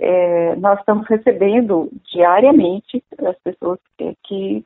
É, 0.00 0.54
nós 0.56 0.78
estamos 0.78 1.06
recebendo 1.08 1.90
diariamente 2.12 3.02
as 3.18 3.36
pessoas 3.40 3.80
que, 3.96 4.14
que 4.24 4.64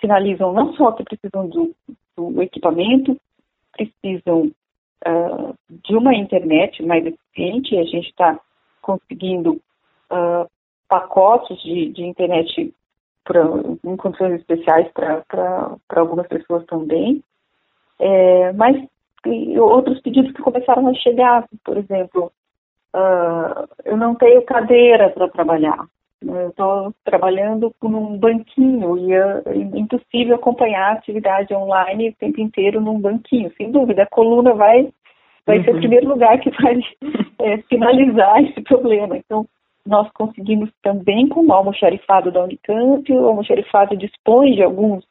sinalizam 0.00 0.52
não 0.52 0.72
só 0.74 0.92
que 0.92 1.04
precisam 1.04 1.48
do, 1.48 1.74
do 2.16 2.42
equipamento, 2.42 3.16
precisam 3.72 4.50
uh, 5.06 5.54
de 5.68 5.94
uma 5.96 6.14
internet 6.14 6.82
mais 6.82 7.04
eficiente, 7.04 7.76
a 7.76 7.84
gente 7.84 8.08
está 8.08 8.40
conseguindo 8.80 9.60
uh, 10.10 10.48
pacotes 10.94 11.60
de, 11.62 11.90
de 11.90 12.04
internet 12.04 12.72
pra, 13.24 13.42
em 13.84 13.96
condições 13.96 14.34
especiais 14.34 14.86
para 14.92 15.76
algumas 15.96 16.28
pessoas 16.28 16.64
também. 16.66 17.22
É, 17.98 18.52
mas 18.52 18.76
outros 19.58 20.00
pedidos 20.00 20.32
que 20.32 20.42
começaram 20.42 20.86
a 20.88 20.94
chegar, 20.94 21.44
por 21.64 21.76
exemplo, 21.76 22.30
uh, 22.94 23.66
eu 23.84 23.96
não 23.96 24.14
tenho 24.14 24.42
cadeira 24.42 25.10
para 25.10 25.28
trabalhar. 25.28 25.84
Eu 26.22 26.48
estou 26.48 26.94
trabalhando 27.04 27.74
num 27.82 28.16
banquinho 28.16 28.96
e 28.96 29.12
é 29.12 29.42
impossível 29.74 30.36
acompanhar 30.36 30.90
a 30.90 30.92
atividade 30.92 31.52
online 31.54 32.10
o 32.10 32.14
tempo 32.14 32.40
inteiro 32.40 32.80
num 32.80 33.00
banquinho. 33.00 33.52
Sem 33.56 33.70
dúvida, 33.70 34.04
a 34.04 34.06
coluna 34.06 34.54
vai, 34.54 34.88
vai 35.44 35.58
uhum. 35.58 35.64
ser 35.64 35.70
o 35.70 35.74
uhum. 35.74 35.80
primeiro 35.80 36.08
lugar 36.08 36.38
que 36.38 36.50
vai 36.62 36.78
é, 37.40 37.58
finalizar 37.68 38.42
esse 38.42 38.62
problema. 38.62 39.18
Então, 39.18 39.46
nós 39.86 40.10
conseguimos 40.12 40.70
também 40.82 41.28
com 41.28 41.46
o 41.46 41.52
almoxarifado 41.52 42.30
da 42.32 42.42
Unicamp, 42.42 43.12
o 43.12 43.26
almoxarifado 43.26 43.96
dispõe 43.96 44.54
de 44.54 44.62
alguns 44.62 45.04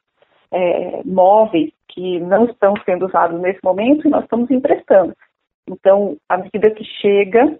é, 0.50 1.02
móveis 1.04 1.72
que 1.88 2.18
não 2.20 2.46
estão 2.46 2.74
sendo 2.84 3.06
usados 3.06 3.40
nesse 3.40 3.60
momento 3.62 4.06
e 4.06 4.10
nós 4.10 4.24
estamos 4.24 4.50
emprestando. 4.50 5.14
Então, 5.68 6.16
à 6.28 6.36
medida 6.36 6.70
que 6.70 6.84
chega, 6.84 7.58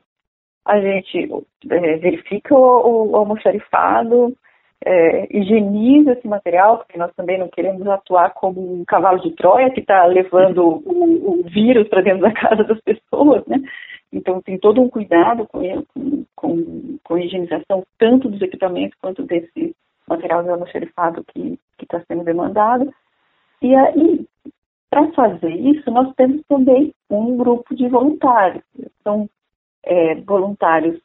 a 0.65 0.81
gente 0.81 1.29
é, 1.71 1.97
verifica 1.97 2.55
o, 2.55 3.11
o 3.11 3.17
almoxarifado, 3.17 4.35
é, 4.85 5.37
higieniza 5.37 6.13
esse 6.13 6.29
material, 6.29 6.79
porque 6.79 6.99
nós 6.99 7.13
também 7.15 7.39
não 7.39 7.49
queremos 7.49 7.87
atuar 7.87 8.35
como 8.35 8.61
um 8.61 8.85
cavalo 8.85 9.21
de 9.21 9.31
Troia 9.33 9.71
que 9.71 9.81
está 9.81 10.05
levando 10.05 10.83
o, 10.85 11.41
o 11.41 11.43
vírus 11.45 11.89
para 11.89 12.03
dentro 12.03 12.21
da 12.21 12.33
casa 12.35 12.65
das 12.65 12.81
pessoas, 12.81 13.47
né? 13.47 13.61
Então, 14.15 14.41
tem 14.41 14.57
todo 14.59 14.81
um 14.81 14.89
cuidado 14.89 15.47
com, 15.49 15.61
com, 16.37 16.99
com 17.03 17.15
a 17.15 17.21
higienização, 17.21 17.85
tanto 17.99 18.31
dos 18.31 18.41
equipamentos 18.41 18.97
quanto 19.01 19.25
desse 19.25 19.75
material 20.09 20.43
de 20.43 20.51
almoxarifado 20.51 21.25
que 21.25 21.59
está 21.83 22.01
sendo 22.07 22.23
demandado. 22.23 22.93
E 23.61 23.75
aí, 23.75 24.27
para 24.89 25.11
fazer 25.13 25.53
isso, 25.53 25.91
nós 25.91 26.15
temos 26.15 26.43
também 26.49 26.95
um 27.11 27.37
grupo 27.37 27.75
de 27.75 27.89
voluntários. 27.89 28.63
São 29.03 29.29
é, 29.83 30.15
voluntários, 30.17 30.97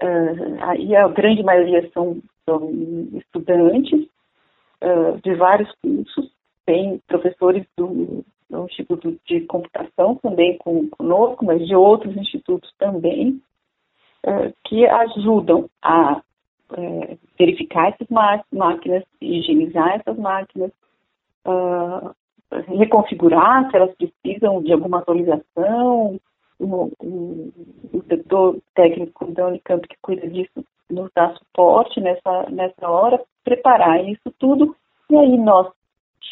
uh, 0.00 0.74
e 0.78 0.94
a 0.94 1.08
grande 1.08 1.42
maioria 1.42 1.90
são, 1.92 2.18
são 2.44 2.70
estudantes 3.14 4.06
uh, 4.82 5.20
de 5.22 5.34
vários 5.34 5.70
cursos, 5.82 6.32
tem 6.64 7.00
professores 7.06 7.66
do, 7.76 8.24
do, 8.50 8.64
Instituto 8.64 9.18
de 9.26 9.40
Computação 9.42 10.16
também 10.16 10.56
com, 10.58 10.88
conosco, 10.88 11.44
mas 11.44 11.66
de 11.66 11.74
outros 11.74 12.16
institutos 12.16 12.72
também, 12.78 13.40
uh, 14.26 14.52
que 14.64 14.86
ajudam 14.86 15.68
a 15.82 16.22
verificar 17.38 17.88
essas 17.88 18.08
máquinas, 18.52 19.02
higienizar 19.22 19.94
essas 19.94 20.18
máquinas, 20.18 20.70
reconfigurar 22.66 23.70
se 23.70 23.76
elas 23.76 23.94
precisam 23.94 24.62
de 24.62 24.72
alguma 24.72 24.98
atualização, 24.98 26.20
o, 26.58 26.90
o, 27.00 27.52
o 27.92 28.02
setor 28.08 28.58
técnico 28.74 29.32
da 29.32 29.46
Unicamp 29.46 29.86
que 29.86 29.96
cuida 30.02 30.28
disso 30.28 30.64
nos 30.90 31.10
dá 31.14 31.34
suporte 31.34 32.00
nessa, 32.00 32.50
nessa 32.50 32.88
hora, 32.88 33.22
preparar 33.44 34.04
isso 34.08 34.32
tudo, 34.38 34.74
e 35.10 35.16
aí 35.16 35.36
nós 35.36 35.70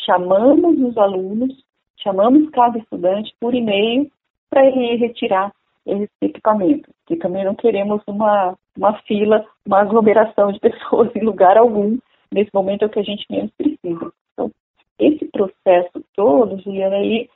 chamamos 0.04 0.78
os 0.80 0.96
alunos, 0.96 1.64
chamamos 2.02 2.50
cada 2.50 2.78
estudante 2.78 3.34
por 3.40 3.54
e-mail 3.54 4.10
para 4.50 4.66
ele 4.66 4.94
ir 4.94 4.96
retirar 4.96 5.52
esse 5.84 6.08
equipamento, 6.20 6.90
que 7.06 7.16
também 7.16 7.44
não 7.44 7.54
queremos 7.54 8.02
uma, 8.06 8.56
uma 8.76 8.94
fila, 9.02 9.44
uma 9.64 9.80
aglomeração 9.80 10.52
de 10.52 10.58
pessoas 10.60 11.14
em 11.14 11.24
lugar 11.24 11.56
algum, 11.56 11.98
nesse 12.32 12.50
momento 12.52 12.82
é 12.82 12.86
o 12.86 12.90
que 12.90 13.00
a 13.00 13.04
gente 13.04 13.24
menos 13.30 13.50
precisa. 13.56 14.12
Então, 14.32 14.50
esse 14.98 15.24
processo 15.26 16.04
todo, 16.14 16.60
Juliana, 16.60 16.96
aí 16.96 17.28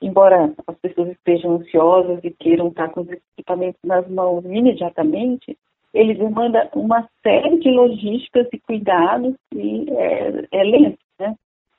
embora 0.00 0.52
as 0.66 0.76
pessoas 0.76 1.10
estejam 1.10 1.56
ansiosas 1.56 2.20
e 2.22 2.30
queiram 2.30 2.68
estar 2.68 2.88
com 2.90 3.00
os 3.00 3.08
equipamentos 3.10 3.80
nas 3.84 4.06
mãos 4.08 4.44
imediatamente, 4.44 5.56
ele 5.94 6.14
demanda 6.14 6.68
uma 6.74 7.08
série 7.22 7.58
de 7.58 7.70
logísticas 7.70 8.46
e 8.52 8.58
cuidados 8.58 9.34
e 9.54 9.86
é, 9.90 10.46
é 10.52 10.64
lento? 10.64 10.98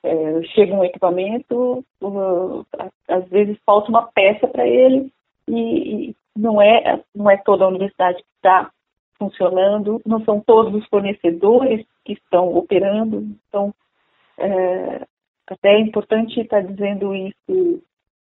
É, 0.02 0.42
chega 0.54 0.74
um 0.74 0.84
equipamento, 0.84 1.84
uh, 2.00 2.66
às 3.08 3.28
vezes 3.28 3.58
falta 3.66 3.90
uma 3.90 4.02
peça 4.02 4.46
para 4.46 4.66
ele 4.66 5.12
e, 5.48 6.10
e, 6.10 6.16
não 6.36 6.62
é 6.62 7.02
não 7.12 7.28
é 7.28 7.36
toda 7.36 7.64
a 7.64 7.68
universidade 7.68 8.18
que 8.18 8.28
está 8.36 8.70
funcionando, 9.18 10.00
não 10.06 10.24
são 10.24 10.40
todos 10.40 10.72
os 10.72 10.86
fornecedores 10.86 11.84
que 12.04 12.12
estão 12.12 12.56
operando, 12.56 13.26
então 13.48 13.74
é, 14.38 15.04
até 15.48 15.74
é 15.74 15.80
importante 15.80 16.40
estar 16.40 16.60
dizendo 16.60 17.12
isso 17.12 17.82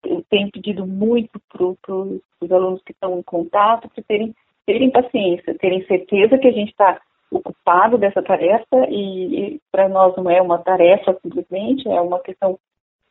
eu 0.04 0.24
tenho 0.30 0.50
pedido 0.50 0.86
muito 0.86 1.40
para 1.48 1.64
os 1.64 2.52
alunos 2.52 2.82
que 2.82 2.92
estão 2.92 3.18
em 3.18 3.22
contato 3.22 3.88
para 3.88 4.04
terem, 4.04 4.34
terem 4.64 4.90
paciência, 4.90 5.58
terem 5.58 5.84
certeza 5.86 6.38
que 6.38 6.46
a 6.46 6.52
gente 6.52 6.70
está 6.70 7.00
ocupado 7.30 7.98
dessa 7.98 8.22
tarefa 8.22 8.86
e, 8.88 9.54
e 9.54 9.60
para 9.70 9.88
nós 9.88 10.16
não 10.16 10.30
é 10.30 10.40
uma 10.40 10.58
tarefa 10.58 11.16
simplesmente, 11.22 11.88
é 11.88 12.00
uma 12.00 12.20
questão 12.20 12.58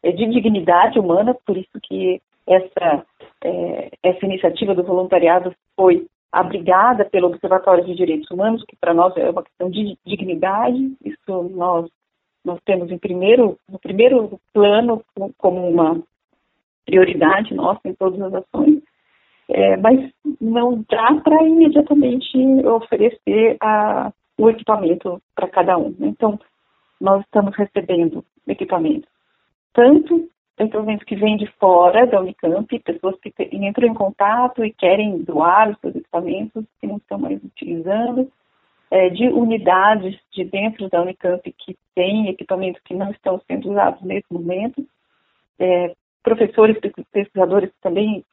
é 0.04 0.12
de 0.12 0.26
dignidade 0.28 1.00
humana, 1.00 1.36
por 1.46 1.58
isso 1.58 1.80
que 1.82 2.22
essa, 2.48 3.04
é, 3.44 3.92
essa 4.04 4.26
iniciativa 4.26 4.76
do 4.76 4.84
voluntariado 4.84 5.54
foi 5.76 6.06
abrigada 6.32 7.06
pelo 7.06 7.28
Observatório 7.28 7.84
de 7.86 7.96
Direitos 7.96 8.30
Humanos, 8.30 8.64
que 8.68 8.76
para 8.76 8.94
nós 8.94 9.16
é 9.18 9.30
uma 9.30 9.42
questão 9.42 9.70
de 9.70 9.98
dignidade, 10.06 10.96
isso 11.04 11.50
nós, 11.56 11.90
nós 12.44 12.60
temos 12.66 12.92
em 12.92 12.98
primeiro, 12.98 13.58
no 13.68 13.80
primeiro 13.80 14.40
plano 14.54 15.02
como 15.38 15.68
uma 15.68 16.00
prioridade 16.86 17.54
nossa 17.56 17.82
em 17.86 17.94
todas 17.96 18.22
as 18.22 18.34
ações, 18.34 18.84
é, 19.50 19.78
mas 19.78 20.12
não 20.42 20.84
dá 20.90 21.16
para 21.24 21.44
imediatamente 21.44 22.38
oferecer 22.66 23.58
a, 23.62 24.12
o 24.38 24.50
equipamento 24.50 25.22
para 25.36 25.48
cada 25.48 25.78
um. 25.78 25.90
Né? 26.00 26.08
Então, 26.08 26.40
nós 27.00 27.24
estamos 27.24 27.56
recebendo 27.56 28.24
equipamentos, 28.48 29.10
tanto 29.74 30.30
equipamentos 30.58 31.06
que 31.06 31.16
vêm 31.16 31.36
de 31.36 31.48
fora 31.60 32.08
da 32.08 32.22
Unicamp, 32.22 32.80
pessoas 32.80 33.16
que 33.20 33.34
entram 33.52 33.88
em 33.88 33.94
contato 33.94 34.64
e 34.64 34.72
querem 34.72 35.22
doar 35.22 35.72
os 35.72 35.80
seus 35.80 35.96
equipamentos 35.96 36.64
que 36.80 36.88
não 36.88 36.98
estão 36.98 37.20
mais 37.20 37.44
utilizando, 37.44 38.32
é, 38.90 39.10
de 39.10 39.28
unidades 39.28 40.18
de 40.32 40.46
dentro 40.46 40.90
da 40.90 41.02
Unicamp 41.02 41.42
que 41.58 41.76
têm 41.94 42.30
equipamentos 42.30 42.82
que 42.84 42.94
não 42.94 43.12
estão 43.12 43.42
sendo 43.48 43.72
usados 43.72 44.02
nesse 44.02 44.32
momento, 44.32 44.86
é, 45.60 45.94
professores, 46.24 46.78
pesquisadores 47.12 47.72
também 47.82 48.24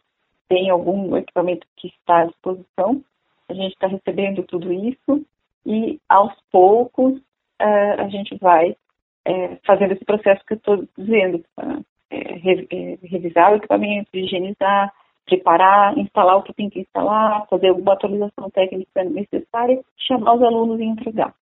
têm 0.52 0.68
algum 0.68 1.16
equipamento 1.16 1.66
que 1.76 1.88
está 1.88 2.18
à 2.18 2.24
disposição. 2.26 3.02
A 3.48 3.54
gente 3.54 3.72
está 3.72 3.86
recebendo 3.86 4.42
tudo 4.42 4.70
isso 4.70 5.24
e, 5.64 5.98
aos 6.06 6.34
poucos, 6.50 7.14
uh, 7.14 8.00
a 8.00 8.08
gente 8.08 8.36
vai 8.36 8.70
uh, 8.70 9.58
fazendo 9.66 9.92
esse 9.92 10.04
processo 10.04 10.44
que 10.44 10.52
eu 10.52 10.58
estou 10.58 10.88
dizendo, 10.98 11.42
uh, 11.58 11.84
revisar 13.02 13.52
o 13.52 13.56
equipamento, 13.56 14.10
higienizar, 14.12 14.92
preparar, 15.24 15.96
instalar 15.96 16.36
o 16.36 16.42
que 16.42 16.52
tem 16.52 16.68
que 16.68 16.80
instalar, 16.80 17.46
fazer 17.48 17.68
alguma 17.68 17.94
atualização 17.94 18.50
técnica 18.50 19.04
necessária, 19.04 19.82
chamar 19.96 20.34
os 20.34 20.42
alunos 20.42 20.78
e 20.78 20.84
entregar. 20.84 21.34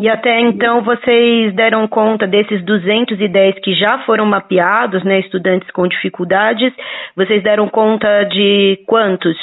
E 0.00 0.08
até 0.08 0.40
então 0.40 0.82
vocês 0.82 1.54
deram 1.54 1.88
conta 1.88 2.26
desses 2.26 2.64
210 2.64 3.58
que 3.60 3.74
já 3.74 3.98
foram 4.06 4.24
mapeados, 4.24 5.02
né, 5.04 5.18
estudantes 5.18 5.68
com 5.72 5.88
dificuldades, 5.88 6.72
vocês 7.16 7.42
deram 7.42 7.68
conta 7.68 8.24
de 8.24 8.82
quantos? 8.86 9.36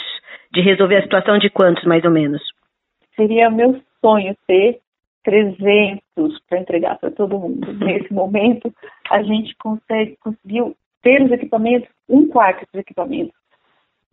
De 0.52 0.62
resolver 0.62 0.98
a 0.98 1.04
situação 1.04 1.38
de 1.38 1.50
quantos, 1.50 1.84
mais 1.84 2.04
ou 2.06 2.12
menos? 2.12 2.42
Seria 3.16 3.50
meu 3.50 3.80
sonho 4.02 4.36
ter 4.48 4.80
300 5.24 6.00
para 6.48 6.60
entregar 6.60 6.98
para 6.98 7.12
todo 7.12 7.38
mundo. 7.38 7.72
Nesse 7.74 8.12
momento, 8.12 8.74
a 9.12 9.22
gente 9.22 9.56
consegue, 9.58 10.18
conseguiu 10.24 10.76
ter 11.04 11.22
os 11.22 11.32
equipamentos, 11.32 11.90
um 12.08 12.28
quarto 12.28 12.66
dos 12.72 12.82
equipamentos 12.82 13.36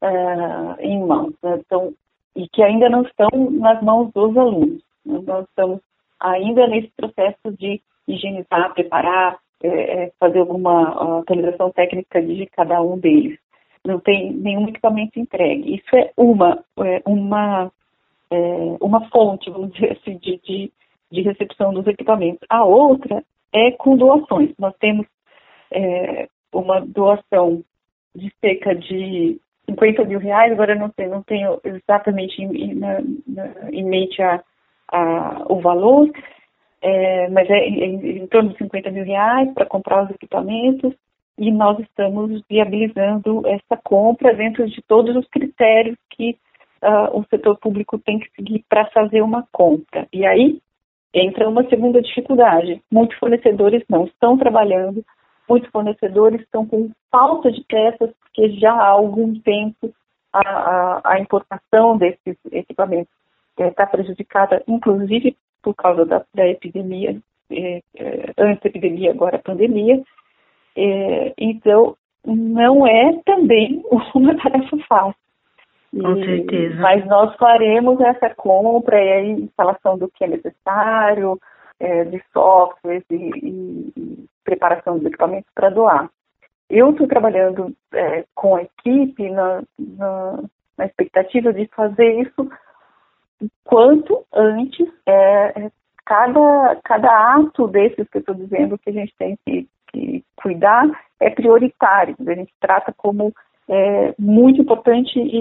uh, 0.03 0.81
em 0.81 1.05
mãos, 1.07 1.33
né? 1.43 1.59
então, 1.65 1.95
e 2.35 2.49
que 2.49 2.63
ainda 2.63 2.91
não 2.91 3.03
estão 3.03 3.29
nas 3.53 3.81
mãos 3.83 4.13
dos 4.13 4.37
alunos. 4.37 4.83
Nós 5.05 5.47
estamos 5.49 5.81
ainda 6.21 6.67
nesse 6.67 6.91
processo 6.97 7.53
de 7.59 7.81
higienizar, 8.07 8.73
preparar, 8.75 9.39
é, 9.63 9.69
é, 9.69 10.13
fazer 10.21 10.39
alguma 10.39 11.21
atualização 11.21 11.71
técnica 11.71 12.23
de 12.23 12.47
cada 12.47 12.81
um 12.83 12.99
deles. 12.99 13.39
Não 13.85 13.99
tem 13.99 14.33
nenhum 14.33 14.69
equipamento 14.69 15.19
entregue. 15.19 15.77
Isso 15.77 15.97
é 15.97 16.13
uma, 16.17 16.63
é, 16.81 17.03
uma, 17.07 17.73
é, 18.31 18.37
uma 18.81 19.09
fonte, 19.09 19.51
vamos 19.51 19.73
dizer 19.73 19.93
assim, 19.93 20.19
de, 20.19 20.39
de, 20.45 20.73
de, 21.11 21.23
recepção 21.23 21.73
dos 21.73 21.87
equipamentos. 21.87 22.47
A 22.49 22.65
outra 22.65 23.23
é 23.53 23.71
com 23.73 23.97
doações. 23.97 24.53
Nós 24.59 24.75
temos 24.79 25.07
é, 25.71 26.29
uma 26.53 26.81
doação 26.81 27.63
de 28.15 28.33
cerca 28.41 28.75
de 28.75 29.41
50 29.69 30.05
mil 30.05 30.19
reais, 30.19 30.53
agora 30.53 30.75
não, 30.75 30.91
sei, 30.95 31.07
não 31.07 31.23
tenho 31.23 31.61
exatamente 31.65 32.43
em, 32.43 32.75
na, 32.75 33.01
na, 33.27 33.71
em 33.71 33.85
mente 33.85 34.21
a, 34.23 34.43
a, 34.89 35.45
o 35.49 35.61
valor, 35.61 36.11
é, 36.83 37.29
mas 37.29 37.49
é 37.51 37.69
em, 37.69 38.19
em, 38.19 38.27
torno 38.27 38.51
de 38.51 38.59
50 38.59 38.91
mil 38.91 39.05
reais 39.05 39.53
para 39.53 39.67
comprar 39.67 40.05
os 40.05 40.11
equipamentos 40.11 40.95
e 41.39 41.51
nós 41.51 41.79
estamos 41.81 42.43
viabilizando 42.49 43.43
essa 43.47 43.77
compra 43.83 44.35
dentro 44.35 44.67
de 44.67 44.81
todos 44.83 45.15
os 45.17 45.27
critérios 45.29 45.97
que 46.11 46.39
uh, 46.83 47.19
o 47.19 47.25
setor 47.29 47.59
público 47.59 47.99
tem 47.99 48.19
que 48.19 48.31
seguir 48.35 48.65
para 48.69 48.87
fazer 48.87 49.23
uma 49.23 49.47
compra. 49.53 50.07
E 50.13 50.25
aí 50.25 50.61
entra 51.13 51.49
uma 51.49 51.65
segunda 51.69 52.01
dificuldade. 52.01 52.81
Muitos 52.91 53.19
fornecedores 53.19 53.83
não 53.89 54.05
estão 54.05 54.39
trabalhando, 54.39 55.05
muitos 55.49 55.71
fornecedores 55.71 56.41
estão 56.41 56.67
com 56.67 56.91
falta 57.11 57.51
de 57.51 57.63
peças, 57.65 58.11
porque 58.21 58.51
já 58.59 58.73
há 58.73 58.89
algum 58.89 59.39
tempo 59.41 59.93
a, 60.33 60.41
a, 60.41 61.01
a 61.13 61.21
importação 61.21 61.97
desses 61.97 62.37
equipamentos 62.51 63.13
está 63.59 63.87
prejudicada, 63.87 64.63
inclusive 64.67 65.37
por 65.63 65.75
causa 65.75 66.05
da, 66.05 66.25
da 66.35 66.47
epidemia, 66.47 67.19
é, 67.51 67.83
é, 67.97 68.33
antes 68.39 68.63
da 68.63 68.69
epidemia, 68.69 69.11
agora 69.11 69.37
a 69.37 69.43
pandemia. 69.43 70.03
É, 70.77 71.33
então, 71.39 71.97
não 72.25 72.87
é 72.87 73.21
também 73.25 73.83
uma 74.15 74.37
tarefa 74.37 74.77
fácil. 74.89 75.15
Com 75.93 76.17
certeza. 76.17 76.77
Mas 76.77 77.07
nós 77.07 77.35
faremos 77.37 78.01
essa 78.01 78.35
compra 78.35 79.03
e 79.03 79.13
a 79.13 79.23
instalação 79.23 79.97
do 79.97 80.09
que 80.09 80.25
é 80.25 80.29
necessário, 80.29 81.39
é, 81.81 82.05
de 82.05 82.23
softwares 82.33 83.05
e, 83.11 83.15
e, 83.15 83.93
e, 83.97 84.25
preparação 84.45 84.99
dos 84.99 85.07
equipamentos 85.07 85.51
para 85.55 85.71
doar. 85.71 86.11
Eu 86.69 86.91
estou 86.91 87.07
trabalhando 87.07 87.73
é, 87.93 88.25
com 88.35 88.57
a 88.57 88.63
equipe 88.63 89.31
na, 89.31 89.63
na, 89.79 90.43
na, 90.77 90.87
expectativa 90.87 91.53
de 91.53 91.67
fazer 91.69 92.21
isso 92.21 92.51
quanto 93.65 94.25
antes. 94.33 94.89
É, 95.07 95.65
é 95.65 95.71
cada, 96.05 96.77
cada 96.85 97.35
ato 97.35 97.67
desses 97.67 98.09
que 98.09 98.19
eu 98.19 98.21
estou 98.21 98.35
dizendo 98.35 98.79
que 98.79 98.91
a 98.91 98.93
gente 98.93 99.13
tem 99.19 99.37
que, 99.45 99.69
que 99.89 100.25
cuidar 100.37 100.89
é 101.19 101.29
prioritário. 101.31 102.15
A 102.21 102.35
gente 102.35 102.55
trata 102.61 102.95
como 102.97 103.35
é, 103.69 104.15
muito 104.19 104.61
importante 104.61 105.19
e, 105.19 105.41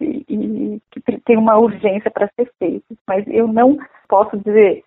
e, 0.00 0.82
que 0.90 1.20
tem 1.20 1.36
uma 1.36 1.56
urgência 1.58 2.10
para 2.10 2.30
ser 2.34 2.50
feito. 2.58 2.96
Mas 3.06 3.24
eu 3.28 3.46
não 3.46 3.78
posso 4.08 4.36
dizer 4.38 4.84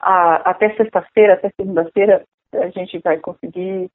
ah, 0.00 0.42
até 0.44 0.74
sexta-feira, 0.74 1.34
até 1.34 1.50
segunda-feira, 1.50 2.24
a 2.52 2.68
gente 2.68 2.98
vai 2.98 3.18
conseguir 3.18 3.90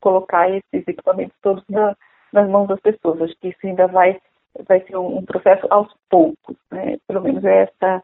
colocar 0.00 0.48
esses 0.48 0.86
equipamentos 0.86 1.36
todos 1.42 1.64
na, 1.68 1.96
nas 2.32 2.48
mãos 2.48 2.68
das 2.68 2.80
pessoas. 2.80 3.20
Acho 3.20 3.36
que 3.40 3.48
isso 3.48 3.58
ainda 3.64 3.86
vai, 3.86 4.20
vai 4.66 4.80
ser 4.80 4.96
um, 4.96 5.18
um 5.18 5.24
processo 5.24 5.66
aos 5.70 5.88
poucos, 6.08 6.56
né? 6.70 6.96
Pelo 7.06 7.22
menos 7.22 7.44
é 7.44 7.62
essa, 7.62 8.02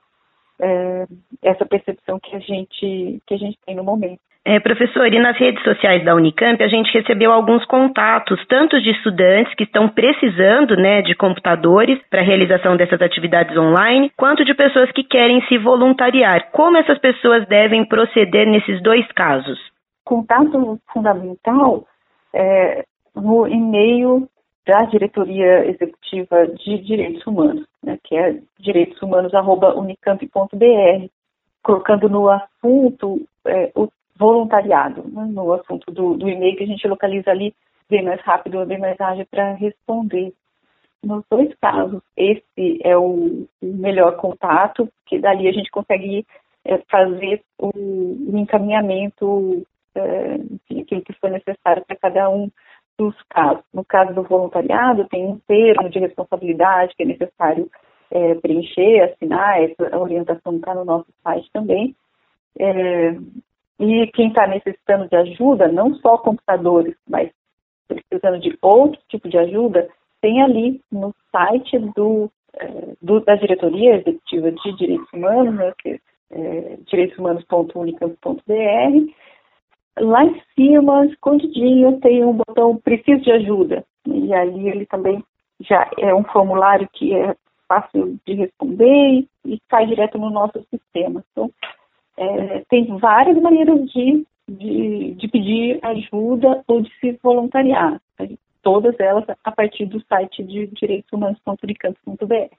é, 0.60 1.06
essa 1.42 1.66
percepção 1.66 2.18
que 2.20 2.34
a 2.34 2.38
gente 2.38 3.20
que 3.26 3.34
a 3.34 3.38
gente 3.38 3.58
tem 3.64 3.74
no 3.74 3.84
momento. 3.84 4.20
É, 4.48 4.60
professor, 4.60 5.12
e 5.12 5.18
nas 5.18 5.36
redes 5.36 5.60
sociais 5.64 6.04
da 6.04 6.14
Unicamp 6.14 6.62
a 6.62 6.68
gente 6.68 6.92
recebeu 6.96 7.32
alguns 7.32 7.64
contatos, 7.64 8.40
tanto 8.46 8.80
de 8.80 8.90
estudantes 8.90 9.52
que 9.56 9.64
estão 9.64 9.88
precisando 9.88 10.76
né, 10.76 11.02
de 11.02 11.16
computadores 11.16 11.98
para 12.08 12.20
a 12.20 12.24
realização 12.24 12.76
dessas 12.76 13.02
atividades 13.02 13.56
online, 13.56 14.08
quanto 14.16 14.44
de 14.44 14.54
pessoas 14.54 14.88
que 14.92 15.02
querem 15.02 15.44
se 15.48 15.58
voluntariar. 15.58 16.52
Como 16.52 16.76
essas 16.76 16.96
pessoas 17.00 17.44
devem 17.48 17.84
proceder 17.84 18.46
nesses 18.46 18.80
dois 18.82 19.04
casos? 19.16 19.58
Contato 20.04 20.78
fundamental 20.92 21.84
é, 22.32 22.84
no 23.16 23.48
e-mail 23.48 24.28
da 24.66 24.82
Diretoria 24.82 25.64
Executiva 25.70 26.46
de 26.48 26.76
Direitos 26.78 27.24
Humanos, 27.24 27.64
né, 27.82 27.98
que 28.02 28.16
é 28.16 28.40
direitoshumanos.unicamp.br, 28.58 31.08
colocando 31.62 32.08
no 32.08 32.28
assunto 32.28 33.24
é, 33.46 33.70
o 33.76 33.88
voluntariado, 34.18 35.04
né, 35.08 35.24
no 35.30 35.52
assunto 35.52 35.92
do, 35.92 36.14
do 36.14 36.28
e-mail 36.28 36.56
que 36.56 36.64
a 36.64 36.66
gente 36.66 36.88
localiza 36.88 37.30
ali 37.30 37.54
bem 37.88 38.02
mais 38.02 38.20
rápido, 38.22 38.66
bem 38.66 38.78
mais 38.78 39.00
ágil 39.00 39.24
para 39.30 39.52
responder. 39.52 40.32
Nos 41.00 41.22
dois 41.30 41.54
casos, 41.60 42.02
esse 42.16 42.80
é 42.82 42.96
o, 42.96 43.46
melhor 43.62 44.16
contato, 44.16 44.88
que 45.06 45.20
dali 45.20 45.46
a 45.46 45.52
gente 45.52 45.70
consegue 45.70 46.26
é, 46.64 46.78
fazer 46.90 47.40
o, 47.56 47.68
o 47.68 48.36
encaminhamento 48.36 49.64
é, 49.94 50.38
de 50.68 50.80
aquilo 50.80 51.02
que 51.02 51.12
for 51.12 51.30
necessário 51.30 51.84
para 51.86 51.94
cada 51.94 52.28
um 52.28 52.50
dos 52.98 53.14
casos. 53.28 53.64
No 53.72 53.84
caso 53.84 54.14
do 54.14 54.22
voluntariado, 54.22 55.06
tem 55.08 55.26
um 55.26 55.38
termo 55.46 55.88
de 55.88 55.98
responsabilidade 55.98 56.94
que 56.96 57.02
é 57.02 57.06
necessário 57.06 57.70
é, 58.10 58.34
preencher, 58.36 59.02
assinar, 59.02 59.62
essa 59.62 59.98
orientação 59.98 60.56
está 60.56 60.74
no 60.74 60.84
nosso 60.84 61.06
site 61.22 61.48
também. 61.52 61.94
É, 62.58 63.16
e 63.78 64.06
quem 64.08 64.28
está 64.28 64.46
necessitando 64.46 65.08
de 65.08 65.16
ajuda, 65.16 65.68
não 65.68 65.94
só 65.96 66.16
computadores, 66.16 66.96
mas 67.08 67.30
precisando 67.86 68.40
de 68.40 68.56
outro 68.62 69.00
tipo 69.08 69.28
de 69.28 69.38
ajuda, 69.38 69.88
tem 70.20 70.42
ali 70.42 70.80
no 70.90 71.14
site 71.30 71.78
do, 71.94 72.30
é, 72.54 72.94
do 73.02 73.20
da 73.20 73.36
Diretoria 73.36 73.96
Executiva 73.96 74.50
de 74.50 74.76
Direitos 74.76 75.12
Humanos, 75.12 75.54
né, 75.54 75.72
que 75.78 76.00
é 76.30 76.78
direitoshumanos.unicamp.br, 76.86 79.12
lá 79.98 80.24
em 80.24 80.40
cima, 80.54 81.06
escondidinho, 81.06 82.00
tem 82.00 82.24
um 82.24 82.34
botão 82.34 82.76
Preciso 82.76 83.22
de 83.22 83.32
Ajuda. 83.32 83.84
E 84.06 84.32
ali 84.34 84.68
ele 84.68 84.86
também 84.86 85.22
já 85.60 85.88
é 85.98 86.14
um 86.14 86.24
formulário 86.24 86.88
que 86.92 87.14
é 87.14 87.34
fácil 87.68 88.18
de 88.26 88.34
responder 88.34 89.26
e, 89.44 89.60
cai 89.68 89.86
direto 89.86 90.18
no 90.18 90.30
nosso 90.30 90.64
sistema. 90.70 91.24
Então, 91.32 91.50
é, 92.16 92.62
tem 92.68 92.96
várias 92.98 93.40
maneiras 93.40 93.90
de, 93.90 94.24
de, 94.48 95.14
de, 95.14 95.28
pedir 95.28 95.78
ajuda 95.82 96.62
ou 96.66 96.80
de 96.80 96.90
se 96.98 97.18
voluntariar. 97.22 98.00
Todas 98.62 98.98
elas 98.98 99.24
a 99.44 99.52
partir 99.52 99.86
do 99.86 100.00
site 100.06 100.42
de 100.42 100.66
direitoshumanos.unicamp.br. 100.68 102.54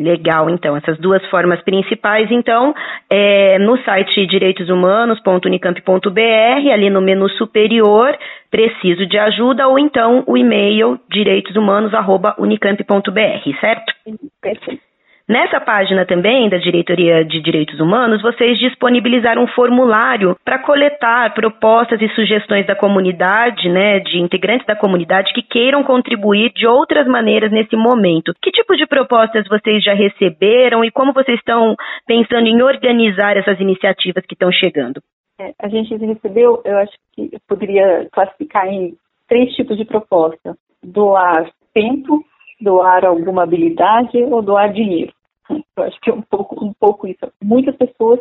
Legal, 0.00 0.48
então, 0.48 0.74
essas 0.76 0.96
duas 0.98 1.24
formas 1.28 1.60
principais, 1.62 2.30
então, 2.30 2.72
é, 3.10 3.58
no 3.58 3.76
site 3.84 4.24
direitoshumanos.unicamp.br, 4.26 6.72
ali 6.72 6.88
no 6.88 7.02
menu 7.02 7.28
superior, 7.30 8.16
preciso 8.50 9.04
de 9.06 9.18
ajuda, 9.18 9.68
ou 9.68 9.78
então 9.78 10.24
o 10.26 10.38
e-mail 10.38 10.98
direitoshumanos.unicamp.br, 11.10 13.60
certo? 13.60 13.92
Perfeito. 14.40 14.89
Nessa 15.30 15.60
página 15.60 16.04
também 16.04 16.48
da 16.48 16.56
Diretoria 16.56 17.24
de 17.24 17.40
Direitos 17.40 17.78
Humanos, 17.78 18.20
vocês 18.20 18.58
disponibilizaram 18.58 19.44
um 19.44 19.46
formulário 19.46 20.36
para 20.44 20.58
coletar 20.58 21.32
propostas 21.34 22.02
e 22.02 22.08
sugestões 22.16 22.66
da 22.66 22.74
comunidade, 22.74 23.68
né, 23.68 24.00
de 24.00 24.18
integrantes 24.18 24.66
da 24.66 24.74
comunidade 24.74 25.32
que 25.32 25.40
queiram 25.40 25.84
contribuir 25.84 26.52
de 26.52 26.66
outras 26.66 27.06
maneiras 27.06 27.52
nesse 27.52 27.76
momento. 27.76 28.34
Que 28.42 28.50
tipo 28.50 28.76
de 28.76 28.88
propostas 28.88 29.46
vocês 29.46 29.84
já 29.84 29.94
receberam 29.94 30.84
e 30.84 30.90
como 30.90 31.12
vocês 31.12 31.38
estão 31.38 31.76
pensando 32.08 32.48
em 32.48 32.60
organizar 32.60 33.36
essas 33.36 33.60
iniciativas 33.60 34.26
que 34.26 34.34
estão 34.34 34.50
chegando? 34.50 35.00
É, 35.40 35.52
a 35.60 35.68
gente 35.68 35.94
recebeu, 35.94 36.60
eu 36.64 36.76
acho 36.78 36.96
que 37.14 37.30
poderia 37.46 38.08
classificar 38.10 38.66
em 38.66 38.96
três 39.28 39.54
tipos 39.54 39.76
de 39.76 39.84
proposta: 39.84 40.56
doar 40.82 41.48
tempo, 41.72 42.20
doar 42.60 43.04
alguma 43.04 43.44
habilidade 43.44 44.20
ou 44.24 44.42
doar 44.42 44.72
dinheiro. 44.72 45.12
Eu 45.76 45.82
acho 45.84 46.00
que 46.00 46.10
é 46.10 46.14
um 46.14 46.22
pouco, 46.22 46.64
um 46.64 46.72
pouco 46.72 47.06
isso. 47.06 47.32
Muitas 47.42 47.76
pessoas 47.76 48.20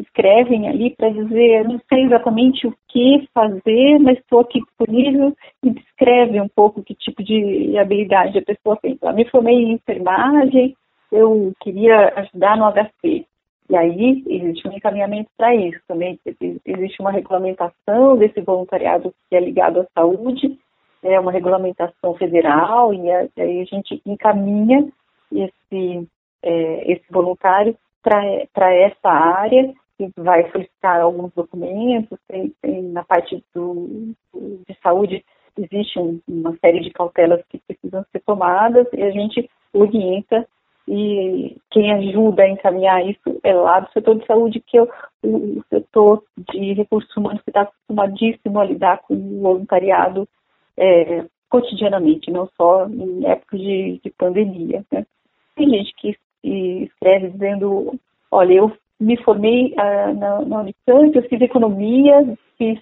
escrevem 0.00 0.68
ali 0.68 0.94
para 0.96 1.10
dizer, 1.10 1.64
não 1.64 1.80
sei 1.88 2.04
exatamente 2.04 2.66
o 2.66 2.74
que 2.88 3.28
fazer, 3.32 3.98
mas 4.00 4.18
estou 4.18 4.40
aqui 4.40 4.60
disponível 4.60 5.34
e 5.62 5.70
descreve 5.70 6.40
um 6.40 6.48
pouco 6.48 6.82
que 6.82 6.94
tipo 6.94 7.22
de 7.22 7.76
habilidade 7.78 8.38
a 8.38 8.42
pessoa 8.42 8.76
tem. 8.76 8.98
Eu 9.00 9.14
me 9.14 9.24
formei 9.28 9.54
em 9.54 9.72
enfermagem, 9.72 10.76
eu 11.10 11.52
queria 11.60 12.12
ajudar 12.16 12.56
no 12.56 12.70
HC. 12.70 13.26
E 13.70 13.76
aí 13.76 14.22
existe 14.26 14.68
um 14.68 14.72
encaminhamento 14.72 15.30
para 15.36 15.54
isso 15.54 15.80
também. 15.86 16.18
Existe 16.66 17.00
uma 17.00 17.10
regulamentação 17.10 18.16
desse 18.16 18.40
voluntariado 18.40 19.14
que 19.28 19.36
é 19.36 19.40
ligado 19.40 19.80
à 19.80 19.86
saúde, 19.94 20.58
é 21.02 21.18
uma 21.18 21.32
regulamentação 21.32 22.14
federal, 22.14 22.92
e 22.92 23.10
aí 23.10 23.60
a 23.60 23.64
gente 23.64 24.00
encaminha 24.06 24.88
esse 25.32 26.06
é, 26.42 26.92
esse 26.92 27.04
voluntário 27.10 27.76
para 28.02 28.74
essa 28.74 29.08
área 29.08 29.72
e 29.98 30.10
vai 30.16 30.50
solicitar 30.50 31.00
alguns 31.00 31.32
documentos, 31.32 32.18
tem, 32.26 32.52
tem 32.60 32.82
na 32.82 33.04
parte 33.04 33.42
do, 33.54 34.14
de 34.34 34.76
saúde 34.82 35.24
existe 35.56 35.98
um, 35.98 36.20
uma 36.26 36.56
série 36.58 36.80
de 36.80 36.90
cautelas 36.90 37.42
que 37.48 37.58
precisam 37.58 38.04
ser 38.10 38.20
tomadas 38.20 38.86
e 38.92 39.02
a 39.02 39.10
gente 39.10 39.48
orienta 39.72 40.46
e 40.88 41.56
quem 41.70 41.92
ajuda 41.92 42.42
a 42.42 42.48
encaminhar 42.48 43.06
isso 43.06 43.38
é 43.44 43.54
lá 43.54 43.80
do 43.80 43.92
setor 43.92 44.18
de 44.18 44.26
saúde, 44.26 44.60
que 44.60 44.76
é 44.76 44.82
o, 44.82 44.88
o 45.22 45.64
setor 45.70 46.24
de 46.52 46.72
recursos 46.72 47.16
humanos 47.16 47.40
que 47.42 47.50
está 47.50 47.62
acostumadíssimo 47.62 48.58
a 48.58 48.64
lidar 48.64 48.98
com 48.98 49.14
o 49.14 49.40
voluntariado 49.40 50.28
é, 50.76 51.24
cotidianamente, 51.48 52.30
não 52.30 52.48
só 52.56 52.88
em 52.88 53.24
épocas 53.26 53.60
de, 53.60 54.00
de 54.02 54.10
pandemia. 54.10 54.84
Né? 54.90 55.06
Tem 55.54 55.68
gente 55.68 55.94
que 55.94 56.16
e 56.42 56.84
escreve 56.84 57.30
dizendo, 57.30 57.94
olha, 58.30 58.54
eu 58.54 58.72
me 59.00 59.16
formei 59.22 59.74
uh, 59.74 60.14
na, 60.18 60.40
na 60.42 60.60
Unicamp, 60.60 61.14
eu 61.14 61.22
fiz 61.28 61.40
economia, 61.40 62.36
fiz 62.56 62.78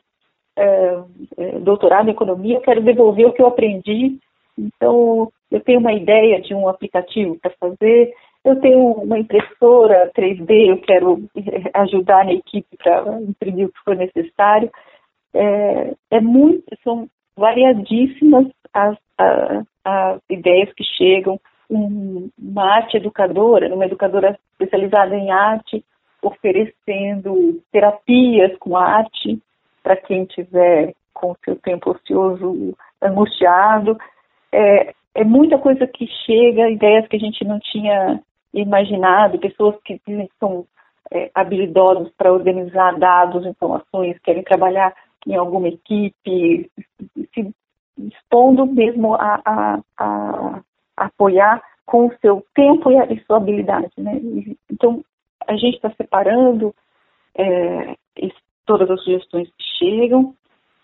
uh, 0.58 1.60
doutorado 1.60 2.08
em 2.08 2.12
economia, 2.12 2.60
quero 2.60 2.82
devolver 2.82 3.26
o 3.26 3.32
que 3.32 3.42
eu 3.42 3.46
aprendi 3.46 4.18
Então, 4.58 5.30
eu 5.50 5.60
tenho 5.60 5.80
uma 5.80 5.92
ideia 5.92 6.40
de 6.40 6.54
um 6.54 6.68
aplicativo 6.68 7.38
para 7.40 7.52
fazer, 7.58 8.12
eu 8.44 8.60
tenho 8.60 8.78
uma 8.78 9.18
impressora 9.18 10.10
3D, 10.16 10.70
eu 10.70 10.78
quero 10.78 11.22
ajudar 11.74 12.26
a 12.26 12.32
equipe 12.32 12.76
para 12.76 13.20
imprimir 13.20 13.66
o 13.66 13.72
que 13.72 13.80
for 13.84 13.96
necessário. 13.96 14.70
É, 15.34 15.94
é 16.10 16.20
muito, 16.20 16.64
são 16.82 17.08
variadíssimas 17.36 18.46
as, 18.72 18.96
as, 19.18 19.66
as 19.84 20.20
ideias 20.30 20.72
que 20.74 20.84
chegam. 20.84 21.38
Um, 21.70 22.28
uma 22.36 22.64
arte 22.64 22.96
educadora, 22.96 23.72
uma 23.72 23.86
educadora 23.86 24.36
especializada 24.52 25.14
em 25.14 25.30
arte, 25.30 25.84
oferecendo 26.20 27.62
terapias 27.70 28.56
com 28.58 28.76
arte 28.76 29.40
para 29.82 29.96
quem 29.96 30.24
tiver 30.24 30.94
com 31.14 31.36
seu 31.44 31.56
tempo 31.56 31.90
ocioso 31.90 32.76
angustiado. 33.00 33.96
É, 34.52 34.92
é 35.14 35.24
muita 35.24 35.58
coisa 35.58 35.86
que 35.86 36.06
chega, 36.26 36.70
ideias 36.70 37.06
que 37.08 37.16
a 37.16 37.20
gente 37.20 37.44
não 37.44 37.58
tinha 37.60 38.20
imaginado, 38.52 39.38
pessoas 39.38 39.76
que 39.84 40.00
dizem 40.06 40.26
que 40.26 40.34
são 40.38 40.66
é, 41.12 41.30
habilidosos 41.34 42.12
para 42.16 42.32
organizar 42.32 42.98
dados, 42.98 43.46
informações, 43.46 44.18
querem 44.20 44.42
trabalhar 44.42 44.94
em 45.26 45.36
alguma 45.36 45.68
equipe, 45.68 46.70
se 47.34 47.54
expondo 47.98 48.66
mesmo 48.66 49.14
a, 49.14 49.40
a, 49.44 49.80
a 49.98 50.60
apoiar 51.06 51.62
com 51.86 52.06
o 52.06 52.14
seu 52.20 52.44
tempo 52.54 52.90
e 52.90 52.98
a 52.98 53.06
e 53.12 53.20
sua 53.24 53.38
habilidade. 53.38 53.90
Né? 53.98 54.20
Então, 54.70 55.02
a 55.46 55.56
gente 55.56 55.76
está 55.76 55.90
separando 55.90 56.74
é, 57.34 57.96
todas 58.70 58.88
as 58.88 59.02
sugestões 59.02 59.48
que 59.48 59.64
chegam 59.78 60.34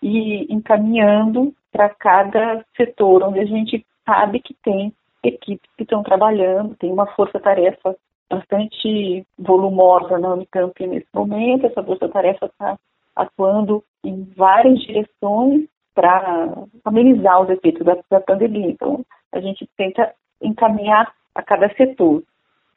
e 0.01 0.53
encaminhando 0.53 1.53
para 1.71 1.89
cada 1.89 2.65
setor 2.75 3.23
onde 3.23 3.39
a 3.39 3.45
gente 3.45 3.85
sabe 4.05 4.41
que 4.41 4.53
tem 4.55 4.93
equipes 5.23 5.69
que 5.77 5.83
estão 5.83 6.03
trabalhando, 6.03 6.75
tem 6.75 6.91
uma 6.91 7.07
força-tarefa 7.07 7.95
bastante 8.29 9.25
volumosa 9.39 10.17
na 10.19 10.33
Unicamp 10.33 10.85
nesse 10.85 11.07
momento. 11.13 11.65
Essa 11.65 11.83
força-tarefa 11.83 12.47
está 12.47 12.77
atuando 13.15 13.83
em 14.03 14.25
várias 14.35 14.79
direções 14.81 15.65
para 15.97 16.53
amenizar 16.85 17.41
os 17.41 17.49
efeitos 17.49 17.83
da, 17.83 17.97
da 18.07 18.21
pandemia. 18.21 18.69
Então, 18.69 19.03
a 19.31 19.39
gente 19.39 19.67
tenta 19.75 20.13
encaminhar 20.39 21.11
a 21.33 21.41
cada 21.41 21.73
setor. 21.73 22.21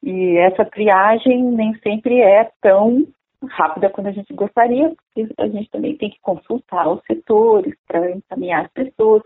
E 0.03 0.39
essa 0.39 0.65
triagem 0.65 1.43
nem 1.43 1.75
sempre 1.81 2.19
é 2.19 2.51
tão 2.63 3.07
rápida 3.51 3.91
quanto 3.91 4.07
a 4.07 4.13
gente 4.13 4.33
gostaria, 4.33 4.91
porque 4.95 5.35
a 5.37 5.49
gente 5.49 5.69
também 5.69 5.99
tem 5.99 6.09
que 6.09 6.19
consultar 6.23 6.89
os 6.89 7.03
setores 7.05 7.75
para 7.87 8.11
encaminhar 8.11 8.65
as 8.65 8.73
pessoas. 8.73 9.23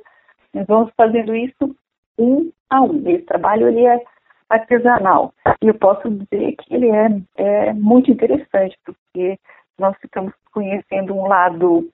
Nós 0.53 0.67
vamos 0.67 0.93
fazendo 0.97 1.33
isso 1.37 1.77
um 2.19 2.51
a 2.69 2.83
um. 2.83 3.09
Esse 3.09 3.25
trabalho 3.27 3.69
ele 3.69 3.87
é 3.87 4.03
artesanal. 4.51 5.33
E 5.63 5.69
eu 5.69 5.75
posso 5.75 6.11
dizer 6.11 6.57
que 6.57 6.75
ele 6.75 6.91
é, 6.91 7.09
é 7.37 7.73
muito 7.73 8.11
interessante, 8.11 8.77
porque 8.85 9.39
nós 9.79 9.97
ficamos 9.99 10.33
conhecendo 10.53 11.15
um 11.15 11.29
lado, 11.29 11.89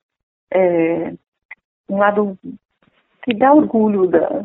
é, 0.51 1.13
um 1.91 1.99
lado 1.99 2.39
que 3.23 3.35
dá 3.35 3.53
orgulho 3.53 4.07
da, 4.07 4.45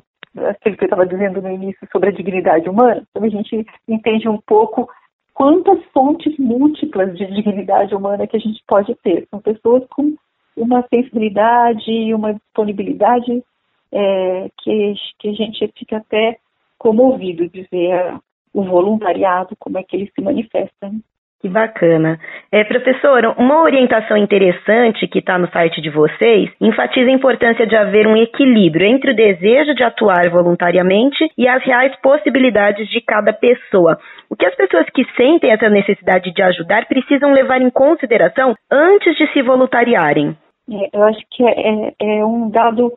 aquilo 0.50 0.76
que 0.76 0.84
eu 0.84 0.88
estava 0.88 1.06
dizendo 1.06 1.42
no 1.42 1.52
início 1.52 1.88
sobre 1.92 2.10
a 2.10 2.12
dignidade 2.12 2.68
humana. 2.68 3.04
Então 3.10 3.24
a 3.24 3.30
gente 3.30 3.66
entende 3.88 4.28
um 4.28 4.40
pouco 4.46 4.90
quantas 5.34 5.84
fontes 5.94 6.38
múltiplas 6.38 7.16
de 7.18 7.26
dignidade 7.28 7.94
humana 7.94 8.28
que 8.28 8.36
a 8.36 8.40
gente 8.40 8.62
pode 8.68 8.94
ter. 8.96 9.28
São 9.30 9.40
pessoas 9.40 9.86
com 9.90 10.16
uma 10.58 10.86
sensibilidade 10.94 11.92
e 11.92 12.14
uma 12.14 12.34
disponibilidade 12.34 13.44
é, 13.92 14.50
que, 14.62 14.94
que 15.20 15.30
a 15.30 15.34
gente 15.34 15.72
fica 15.78 15.98
até 15.98 16.38
comovido 16.78 17.48
de 17.50 17.68
ver 17.72 18.20
o 18.54 18.64
voluntariado, 18.64 19.56
como 19.60 19.78
é 19.78 19.84
que 19.84 19.96
ele 19.96 20.12
se 20.14 20.22
manifesta. 20.22 20.90
Né? 20.90 21.00
Que 21.46 21.50
bacana. 21.50 22.20
É, 22.52 22.64
professora, 22.64 23.36
uma 23.38 23.62
orientação 23.62 24.18
interessante 24.18 25.08
que 25.08 25.20
está 25.20 25.38
no 25.38 25.48
site 25.52 25.80
de 25.80 25.92
vocês 25.92 26.50
enfatiza 26.60 27.08
a 27.08 27.14
importância 27.14 27.68
de 27.68 27.76
haver 27.76 28.08
um 28.08 28.18
equilíbrio 28.18 28.88
entre 28.88 29.12
o 29.12 29.16
desejo 29.16 29.76
de 29.76 29.84
atuar 29.84 30.28
voluntariamente 30.32 31.24
e 31.38 31.48
as 31.48 31.64
reais 31.64 31.96
possibilidades 32.02 32.90
de 32.90 33.00
cada 33.00 33.32
pessoa. 33.32 34.00
O 34.28 34.36
que 34.36 34.44
as 34.44 34.56
pessoas 34.56 34.90
que 34.90 35.06
sentem 35.16 35.52
essa 35.52 35.70
necessidade 35.70 36.34
de 36.34 36.42
ajudar 36.42 36.88
precisam 36.88 37.32
levar 37.32 37.62
em 37.62 37.70
consideração 37.70 38.56
antes 38.72 39.16
de 39.16 39.32
se 39.32 39.44
voluntariarem? 39.44 40.36
É, 40.72 40.98
eu 40.98 41.04
acho 41.04 41.22
que 41.30 41.44
é, 41.44 41.52
é, 41.52 41.94
é 42.00 42.26
um 42.26 42.50
dado 42.50 42.92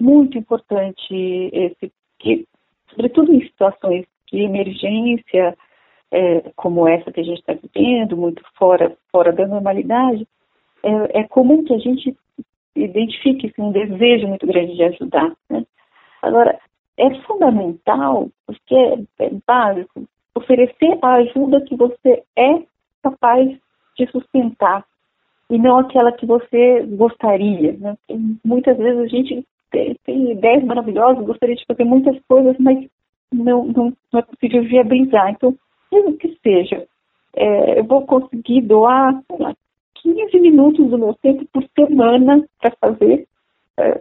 muito 0.00 0.36
importante 0.36 1.14
esse, 1.52 1.92
que, 2.18 2.46
sobretudo 2.90 3.32
em 3.32 3.42
situações 3.42 4.04
de 4.26 4.40
emergência, 4.40 5.54
é, 6.12 6.52
como 6.54 6.86
essa 6.86 7.10
que 7.10 7.20
a 7.20 7.24
gente 7.24 7.40
está 7.40 7.54
vivendo, 7.54 8.16
muito 8.16 8.42
fora, 8.54 8.94
fora 9.10 9.32
da 9.32 9.46
normalidade, 9.46 10.28
é, 10.82 11.20
é 11.20 11.24
comum 11.24 11.64
que 11.64 11.72
a 11.72 11.78
gente 11.78 12.14
identifique 12.76 13.46
assim, 13.46 13.62
um 13.62 13.72
desejo 13.72 14.28
muito 14.28 14.46
grande 14.46 14.76
de 14.76 14.82
ajudar. 14.84 15.32
Né? 15.48 15.64
Agora, 16.20 16.58
é 16.98 17.14
fundamental, 17.22 18.28
porque 18.46 18.74
é, 18.74 19.24
é 19.24 19.30
básico, 19.46 20.04
oferecer 20.34 20.98
a 21.00 21.14
ajuda 21.14 21.62
que 21.62 21.74
você 21.76 22.22
é 22.36 22.62
capaz 23.02 23.50
de 23.96 24.06
sustentar 24.10 24.84
e 25.48 25.58
não 25.58 25.78
aquela 25.78 26.12
que 26.12 26.26
você 26.26 26.82
gostaria. 26.82 27.72
Né? 27.72 27.96
Muitas 28.44 28.76
vezes 28.76 29.00
a 29.00 29.06
gente 29.06 29.46
tem, 29.70 29.96
tem 30.04 30.32
ideias 30.32 30.64
maravilhosas, 30.64 31.24
gostaria 31.24 31.56
de 31.56 31.64
fazer 31.66 31.84
muitas 31.84 32.18
coisas, 32.28 32.56
mas 32.58 32.86
não, 33.32 33.64
não, 33.64 33.92
não 34.12 34.20
é 34.20 34.22
possível 34.22 34.62
viabilizar. 34.62 35.30
Então, 35.30 35.54
mesmo 35.92 36.16
que 36.16 36.38
seja, 36.42 36.86
é, 37.34 37.78
eu 37.78 37.84
vou 37.84 38.06
conseguir 38.06 38.62
doar 38.62 39.22
lá, 39.38 39.54
15 40.02 40.40
minutos 40.40 40.90
do 40.90 40.98
meu 40.98 41.14
tempo 41.14 41.44
por 41.52 41.64
semana 41.78 42.44
para 42.60 42.72
fazer 42.80 43.26
é, 43.78 44.00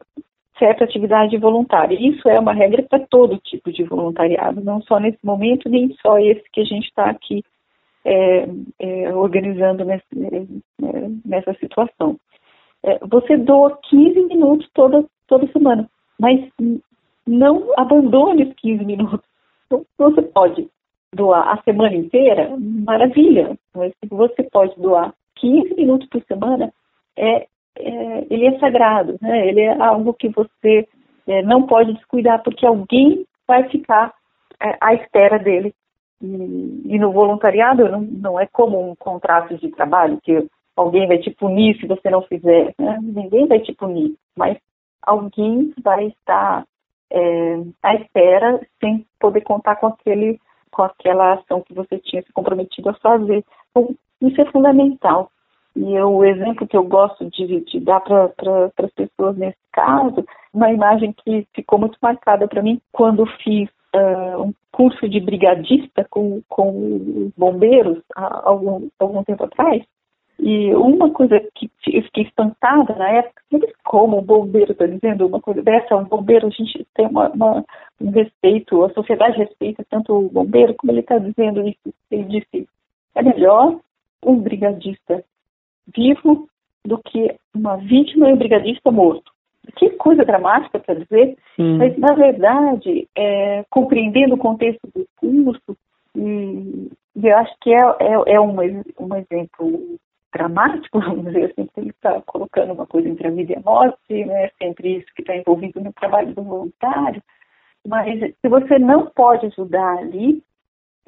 certa 0.58 0.84
atividade 0.84 1.38
voluntária. 1.38 1.97
Isso 1.99 2.27
é 2.30 2.39
uma 2.39 2.54
regra 2.54 2.84
para 2.84 2.99
todo 3.08 3.38
tipo 3.39 3.71
de 3.71 3.84
voluntariado, 3.84 4.62
não 4.62 4.82
só 4.82 4.99
nesse 4.99 5.19
momento, 5.23 5.69
nem 5.69 5.95
só 6.01 6.19
esse 6.19 6.43
que 6.51 6.62
a 6.62 6.65
gente 6.65 6.86
está 6.86 7.10
aqui 7.10 7.43
é, 8.06 8.47
é, 8.80 9.15
organizando 9.15 9.86
nesse, 9.86 10.06
é, 10.13 11.10
nessa 11.25 11.54
situação. 11.56 12.17
É, 12.84 12.99
você 13.08 13.38
doa 13.38 13.77
15 13.89 14.21
minutos 14.23 14.67
toda, 14.73 15.06
toda 15.27 15.51
semana, 15.51 15.89
mas 16.19 16.47
não 17.27 17.71
abandone 17.77 18.43
os 18.43 18.54
15 18.56 18.84
minutos. 18.86 19.21
Então, 19.67 19.86
você 19.97 20.21
pode 20.21 20.67
doar 21.13 21.50
a 21.50 21.62
semana 21.63 21.95
inteira, 21.95 22.56
maravilha, 22.58 23.58
mas 23.76 23.93
se 24.00 24.08
você 24.10 24.43
pode 24.43 24.80
doar 24.80 25.13
15 25.36 25.76
minutos 25.76 26.08
por 26.08 26.24
semana, 26.24 26.74
é, 27.17 27.47
é, 27.78 28.28
ele 28.30 28.47
é 28.47 28.60
sagrado, 28.60 29.17
né? 29.21 29.47
ele 29.47 29.62
é 29.62 29.82
algo 29.82 30.13
que 30.13 30.30
você 30.30 30.88
é, 31.28 31.41
não 31.43 31.63
pode 31.63 31.93
descuidar, 31.93 32.41
porque 32.43 32.65
alguém 32.65 33.26
vai 33.47 33.67
ficar 33.69 34.13
é, 34.62 34.78
à 34.80 34.93
espera 34.93 35.38
dele. 35.38 35.74
E, 36.21 36.82
e 36.86 37.00
no 37.00 37.12
voluntariado 37.12 37.89
não, 37.89 38.02
não 38.02 38.39
é 38.39 38.47
como 38.47 38.91
um 38.91 38.95
contrato 38.95 39.58
de 39.58 39.69
trabalho, 39.69 40.19
que 40.24 40.47
alguém 40.76 41.08
vai 41.08 41.17
te 41.17 41.32
punir 41.32 41.78
se 41.80 41.88
você 41.88 42.10
não 42.10 42.21
fizer. 42.21 42.74
Né? 42.80 43.00
Ninguém 43.02 43.47
vai 43.47 43.60
te 43.60 43.74
punir, 43.74 44.15
mas 44.36 44.58
alguém 45.02 45.74
vai 45.84 46.08
estar 46.08 46.63
é, 47.12 47.62
à 47.84 47.95
espera 47.95 48.62
sem 48.80 49.06
poder 49.19 49.41
contar 49.41 49.76
com 49.76 49.88
aquele 49.88 50.39
com 50.71 50.84
aquela 50.84 51.34
ação 51.34 51.62
que 51.62 51.73
você 51.73 51.99
tinha 51.99 52.21
se 52.23 52.31
comprometido 52.34 52.89
a 52.89 52.93
fazer. 52.95 53.43
Então, 53.69 53.95
isso 54.21 54.41
é 54.41 54.45
fundamental. 54.51 55.29
E 55.75 55.93
eu, 55.93 56.13
o 56.13 56.25
exemplo 56.25 56.67
que 56.67 56.75
eu 56.75 56.84
gosto 56.84 57.29
de, 57.29 57.62
de 57.62 57.79
dar 57.79 58.01
para 58.01 58.29
pra, 58.29 58.65
as 58.86 58.91
pessoas 58.93 59.38
nesse 59.38 59.57
caso, 59.71 60.25
uma 60.53 60.71
imagem 60.71 61.13
que 61.13 61.47
ficou 61.53 61.79
muito 61.79 61.97
marcada 62.01 62.47
para 62.47 62.62
mim 62.62 62.81
quando 62.91 63.25
fiz 63.41 63.69
uh, 63.95 64.41
um 64.41 64.53
curso 64.71 65.07
de 65.07 65.19
brigadista 65.19 66.05
com, 66.10 66.41
com 66.49 67.31
bombeiros 67.38 68.01
há 68.15 68.49
algum, 68.49 68.89
algum 68.99 69.23
tempo 69.23 69.45
atrás. 69.45 69.84
E 70.39 70.74
uma 70.74 71.12
coisa 71.12 71.39
que 71.54 71.70
eu 71.88 72.02
fiquei 72.04 72.24
espantada 72.24 72.96
na 72.96 73.10
época, 73.10 73.41
eles 73.52 73.72
como 73.84 74.17
o 74.17 74.22
bombeiro 74.24 74.72
está 74.72 74.88
dizendo 74.88 75.28
uma 75.28 75.39
coisa 75.39 75.62
dessa, 75.62 75.96
um 75.96 76.06
bombeiro, 76.06 76.48
a 76.48 76.50
gente 76.50 76.86
tem 76.96 77.06
uma, 77.08 77.30
uma, 77.30 77.63
um 78.00 78.10
respeito, 78.10 78.84
a 78.84 78.89
sociedade 78.91 79.38
respeita 79.38 79.86
tanto 79.89 80.13
o 80.13 80.30
bombeiro 80.30 80.74
como 80.74 80.91
ele 80.91 81.02
está 81.02 81.17
dizendo 81.20 81.67
isso. 81.67 81.94
Ele 82.10 82.24
disse, 82.24 82.67
é 83.13 83.22
melhor 83.22 83.80
um 84.26 84.39
brigadista 84.39 85.24
vivo 85.96 86.48
do 86.84 86.98
que 86.98 87.36
uma 87.54 87.78
vítima 87.78 88.30
e 88.30 88.34
um 88.34 88.38
brigadista 88.38 88.91
morto. 88.91 89.32
Que 89.76 89.91
coisa 89.91 90.26
dramática 90.26 90.80
para 90.80 90.96
dizer, 90.96 91.38
Sim. 91.56 91.78
mas 91.78 91.96
na 91.98 92.13
verdade, 92.13 93.08
é, 93.15 93.63
compreendendo 93.70 94.36
o 94.36 94.39
contexto 94.39 94.82
do 94.94 95.06
curso, 95.17 95.78
e, 96.15 96.89
e 97.15 97.28
eu 97.28 97.38
acho 97.38 97.54
que 97.62 97.72
é, 97.72 97.80
é, 98.00 98.34
é 98.34 98.41
um, 98.41 98.56
um 98.58 99.15
exemplo 99.15 100.00
dramático, 100.34 101.00
vamos 101.02 101.26
dizer 101.26 101.46
assim, 101.46 101.67
ele 101.78 101.89
está 101.89 102.22
colocando 102.22 102.74
uma 102.74 102.86
coisa 102.86 103.08
entre 103.08 103.28
a 103.28 103.32
vida 103.32 103.54
e 103.54 103.56
a 103.56 103.62
morte, 103.62 104.26
né? 104.26 104.50
sempre 104.62 104.98
isso 104.98 105.08
que 105.15 105.22
está 105.22 105.36
envolvido 105.36 105.80
no 105.82 105.94
trabalho 105.94 106.34
do 106.34 106.44
voluntário, 106.44 107.22
Mas 107.88 108.20
se 108.20 108.48
você 108.48 108.80
não 108.80 109.08
pode 109.08 109.48
ajudar 109.48 109.98
ali, 109.98 110.41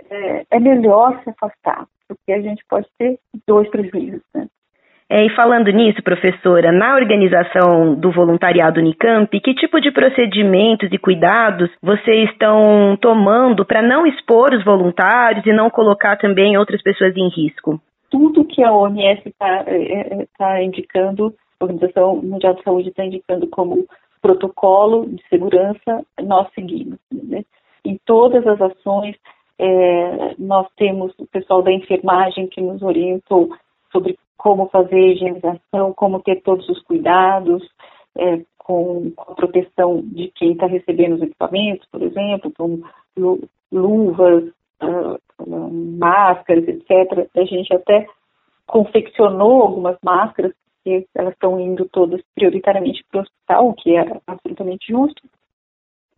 é, 0.09 0.45
é 0.51 0.59
melhor 0.59 1.21
se 1.23 1.29
afastar, 1.29 1.87
porque 2.07 2.31
a 2.31 2.41
gente 2.41 2.63
pode 2.69 2.87
ter 2.97 3.19
dois 3.47 3.69
prejuízos, 3.69 4.21
né? 4.33 4.47
É, 5.09 5.25
e 5.25 5.29
falando 5.35 5.69
nisso, 5.69 6.01
professora, 6.01 6.71
na 6.71 6.95
organização 6.95 7.93
do 7.93 8.11
voluntariado 8.11 8.79
Unicamp, 8.79 9.29
que 9.41 9.53
tipo 9.53 9.79
de 9.79 9.91
procedimentos 9.91 10.89
e 10.91 10.97
cuidados 10.97 11.69
vocês 11.81 12.31
estão 12.31 12.97
tomando 12.99 13.63
para 13.63 13.81
não 13.81 14.07
expor 14.07 14.53
os 14.53 14.63
voluntários 14.63 15.45
e 15.45 15.53
não 15.53 15.69
colocar 15.69 16.15
também 16.17 16.57
outras 16.57 16.81
pessoas 16.81 17.15
em 17.15 17.29
risco? 17.29 17.79
Tudo 18.13 18.45
que 18.45 18.61
a 18.63 18.71
OMS 18.71 19.27
está 19.27 19.63
é, 19.65 20.27
tá 20.37 20.61
indicando, 20.61 21.33
a 21.59 21.65
Organização 21.65 22.17
Mundial 22.17 22.53
de 22.53 22.61
Saúde 22.61 22.89
está 22.89 23.03
indicando 23.03 23.47
como 23.47 23.87
protocolo 24.21 25.07
de 25.07 25.27
segurança, 25.29 26.05
nós 26.21 26.47
seguimos. 26.53 26.99
Né? 27.11 27.43
Em 27.83 27.99
todas 28.05 28.45
as 28.45 28.61
ações, 28.61 29.15
é, 29.57 30.35
nós 30.37 30.67
temos 30.77 31.11
o 31.17 31.25
pessoal 31.25 31.63
da 31.63 31.71
enfermagem 31.71 32.45
que 32.45 32.61
nos 32.61 32.83
orientou 32.83 33.49
sobre 33.91 34.15
como 34.37 34.69
fazer 34.69 35.13
higienização, 35.13 35.91
como 35.95 36.21
ter 36.21 36.43
todos 36.43 36.69
os 36.69 36.83
cuidados, 36.83 37.67
é, 38.15 38.41
com, 38.59 39.09
com, 39.15 39.31
a 39.31 39.33
proteção 39.33 40.03
de 40.03 40.31
quem 40.35 40.51
está 40.51 40.67
recebendo 40.67 41.15
os 41.15 41.21
equipamentos, 41.23 41.87
por 41.91 42.03
exemplo, 42.03 42.53
com 42.55 42.79
luvas, 43.71 44.53
máscaras, 45.97 46.67
etc. 46.67 47.27
A 47.35 47.43
gente 47.43 47.73
até 47.73 48.07
confeccionou 48.67 49.61
algumas 49.61 49.97
máscaras, 50.03 50.53
porque 50.75 51.07
elas 51.15 51.33
estão 51.33 51.59
indo 51.59 51.87
todas 51.89 52.21
prioritariamente 52.35 53.03
para 53.09 53.19
o 53.19 53.23
hospital, 53.23 53.69
o 53.69 53.73
que 53.73 53.95
é 53.95 54.21
absolutamente 54.27 54.91
justo. 54.91 55.21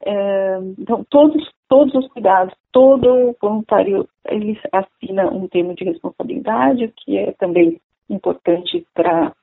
É, 0.01 0.60
então, 0.78 1.04
todos, 1.10 1.51
todos 1.67 1.93
os 1.95 2.08
cuidados, 2.10 2.54
todo 2.71 3.36
voluntário, 3.41 4.08
ele 4.28 4.60
assina 4.71 5.28
um 5.32 5.47
termo 5.47 5.73
de 5.73 5.84
responsabilidade, 5.84 6.93
que 6.97 7.17
é 7.17 7.32
também 7.34 7.80
importante 8.10 8.86
para 8.93 9.34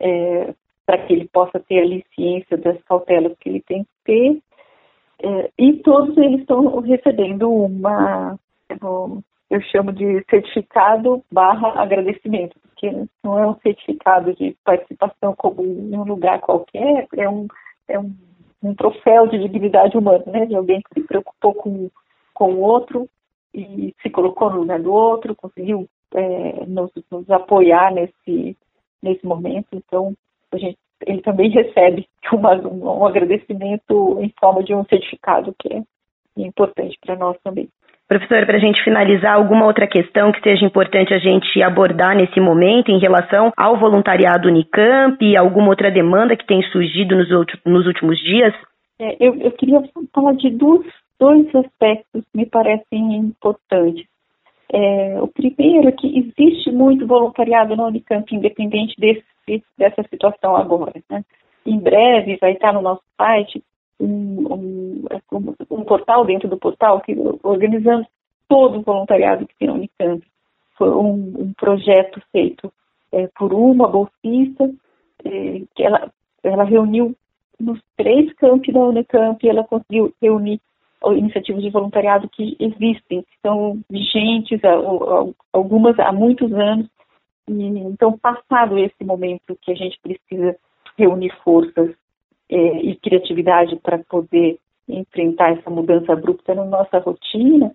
é, 0.00 0.54
para 0.86 0.98
que 0.98 1.12
ele 1.14 1.28
possa 1.28 1.58
ter 1.60 1.80
ali 1.80 2.04
ciência 2.14 2.56
das 2.56 2.80
cautelas 2.84 3.36
que 3.38 3.48
ele 3.48 3.60
tem 3.62 3.84
que 3.84 3.90
ter. 4.04 4.42
É, 5.22 5.50
e 5.58 5.74
todos 5.78 6.16
eles 6.18 6.40
estão 6.40 6.80
recebendo 6.80 7.50
uma, 7.50 8.38
eu 9.50 9.60
chamo 9.70 9.92
de 9.92 10.24
certificado 10.28 11.22
barra 11.30 11.80
agradecimento, 11.80 12.56
porque 12.60 12.90
não 13.22 13.38
é 13.38 13.46
um 13.46 13.54
certificado 13.60 14.34
de 14.34 14.56
participação 14.64 15.34
como 15.36 15.62
em 15.62 15.96
um 15.96 16.04
lugar 16.04 16.40
qualquer, 16.40 17.06
é 17.16 17.28
um, 17.28 17.46
é 17.86 17.98
um, 17.98 18.14
um 18.62 18.74
troféu 18.74 19.26
de 19.26 19.38
dignidade 19.38 19.96
humana, 19.96 20.24
né, 20.26 20.46
de 20.46 20.56
alguém 20.56 20.80
que 20.82 21.00
se 21.00 21.06
preocupou 21.06 21.54
com, 21.54 21.90
com 22.32 22.54
o 22.54 22.60
outro 22.60 23.08
e 23.54 23.94
se 24.02 24.10
colocou 24.10 24.50
no 24.50 24.60
lugar 24.60 24.80
do 24.80 24.92
outro, 24.92 25.36
conseguiu 25.36 25.88
é, 26.12 26.66
nos, 26.66 26.90
nos, 27.10 27.30
apoiar 27.30 27.92
nesse, 27.92 28.56
nesse 29.00 29.24
momento. 29.24 29.68
Então, 29.72 30.14
a 30.50 30.56
gente, 30.56 30.78
ele 31.06 31.22
também 31.22 31.50
recebe 31.50 32.08
uma, 32.32 32.54
um, 32.56 33.00
um 33.00 33.06
agradecimento 33.06 34.18
em 34.20 34.32
forma 34.40 34.64
de 34.64 34.74
um 34.74 34.84
certificado, 34.86 35.54
que 35.58 35.72
é 35.72 35.82
importante 36.36 36.98
para 37.00 37.14
nós 37.14 37.36
também. 37.44 37.68
Professora, 38.06 38.44
para 38.44 38.56
a 38.58 38.60
gente 38.60 38.82
finalizar, 38.84 39.34
alguma 39.34 39.64
outra 39.64 39.86
questão 39.86 40.30
que 40.30 40.40
seja 40.42 40.64
importante 40.64 41.14
a 41.14 41.18
gente 41.18 41.62
abordar 41.62 42.14
nesse 42.14 42.38
momento 42.38 42.90
em 42.90 42.98
relação 42.98 43.50
ao 43.56 43.78
voluntariado 43.78 44.48
Unicamp, 44.48 45.36
alguma 45.36 45.68
outra 45.68 45.90
demanda 45.90 46.36
que 46.36 46.46
tem 46.46 46.62
surgido 46.64 47.16
nos, 47.16 47.28
nos 47.64 47.86
últimos 47.86 48.18
dias? 48.18 48.52
É, 48.98 49.16
eu, 49.18 49.34
eu, 49.40 49.50
queria 49.52 49.82
falar 50.12 50.34
de 50.34 50.50
dois, 50.50 50.86
dois 51.18 51.46
aspectos 51.54 52.22
que 52.24 52.38
me 52.38 52.46
parecem 52.46 53.16
importantes. 53.16 54.06
É, 54.70 55.20
o 55.20 55.28
primeiro 55.28 55.88
é 55.88 55.92
que 55.92 56.18
existe 56.18 56.70
muito 56.70 57.06
voluntariado 57.06 57.74
na 57.74 57.86
Unicamp, 57.86 58.34
independente 58.34 58.94
desse, 58.98 59.64
dessa 59.78 60.02
situação 60.10 60.54
agora. 60.54 60.92
Né? 61.10 61.22
Em 61.64 61.78
breve 61.78 62.36
vai 62.38 62.52
estar 62.52 62.72
no 62.72 62.82
nosso 62.82 63.02
site 63.16 63.62
um, 64.00 65.04
um, 65.32 65.54
um, 65.70 65.84
portal 65.84 66.24
dentro 66.24 66.48
do 66.48 66.56
portal 66.56 67.00
que 67.00 67.16
organizando 67.42 68.06
todo 68.48 68.78
o 68.78 68.82
voluntariado 68.82 69.46
que 69.46 69.54
tem 69.56 69.68
na 69.68 69.74
Unicamp. 69.74 70.24
Foi 70.76 70.90
um, 70.90 71.34
um 71.38 71.52
projeto 71.56 72.20
feito 72.32 72.72
é, 73.12 73.28
por 73.38 73.52
uma 73.52 73.88
bolsista 73.88 74.70
é, 75.24 75.62
que 75.74 75.82
ela, 75.82 76.12
ela 76.42 76.64
reuniu 76.64 77.14
nos 77.58 77.80
três 77.96 78.32
campi 78.34 78.72
da 78.72 78.80
Unicamp, 78.80 79.48
ela 79.48 79.64
conseguiu 79.64 80.12
reunir 80.20 80.60
iniciativas 81.12 81.62
de 81.62 81.70
voluntariado 81.70 82.28
que 82.28 82.56
existem, 82.58 83.22
que 83.22 83.38
são 83.42 83.80
vigentes, 83.90 84.60
algumas 85.52 85.98
há 85.98 86.12
muitos 86.12 86.52
anos. 86.52 86.88
E, 87.48 87.62
então, 87.62 88.18
passado 88.18 88.78
esse 88.78 89.04
momento 89.04 89.56
que 89.60 89.72
a 89.72 89.74
gente 89.74 89.98
precisa 90.00 90.56
reunir 90.96 91.30
forças 91.42 91.94
é, 92.50 92.56
e 92.56 92.96
criatividade 92.96 93.76
para 93.76 93.98
poder 93.98 94.58
enfrentar 94.88 95.52
essa 95.52 95.70
mudança 95.70 96.12
abrupta 96.12 96.54
na 96.54 96.64
nossa 96.64 96.98
rotina 96.98 97.72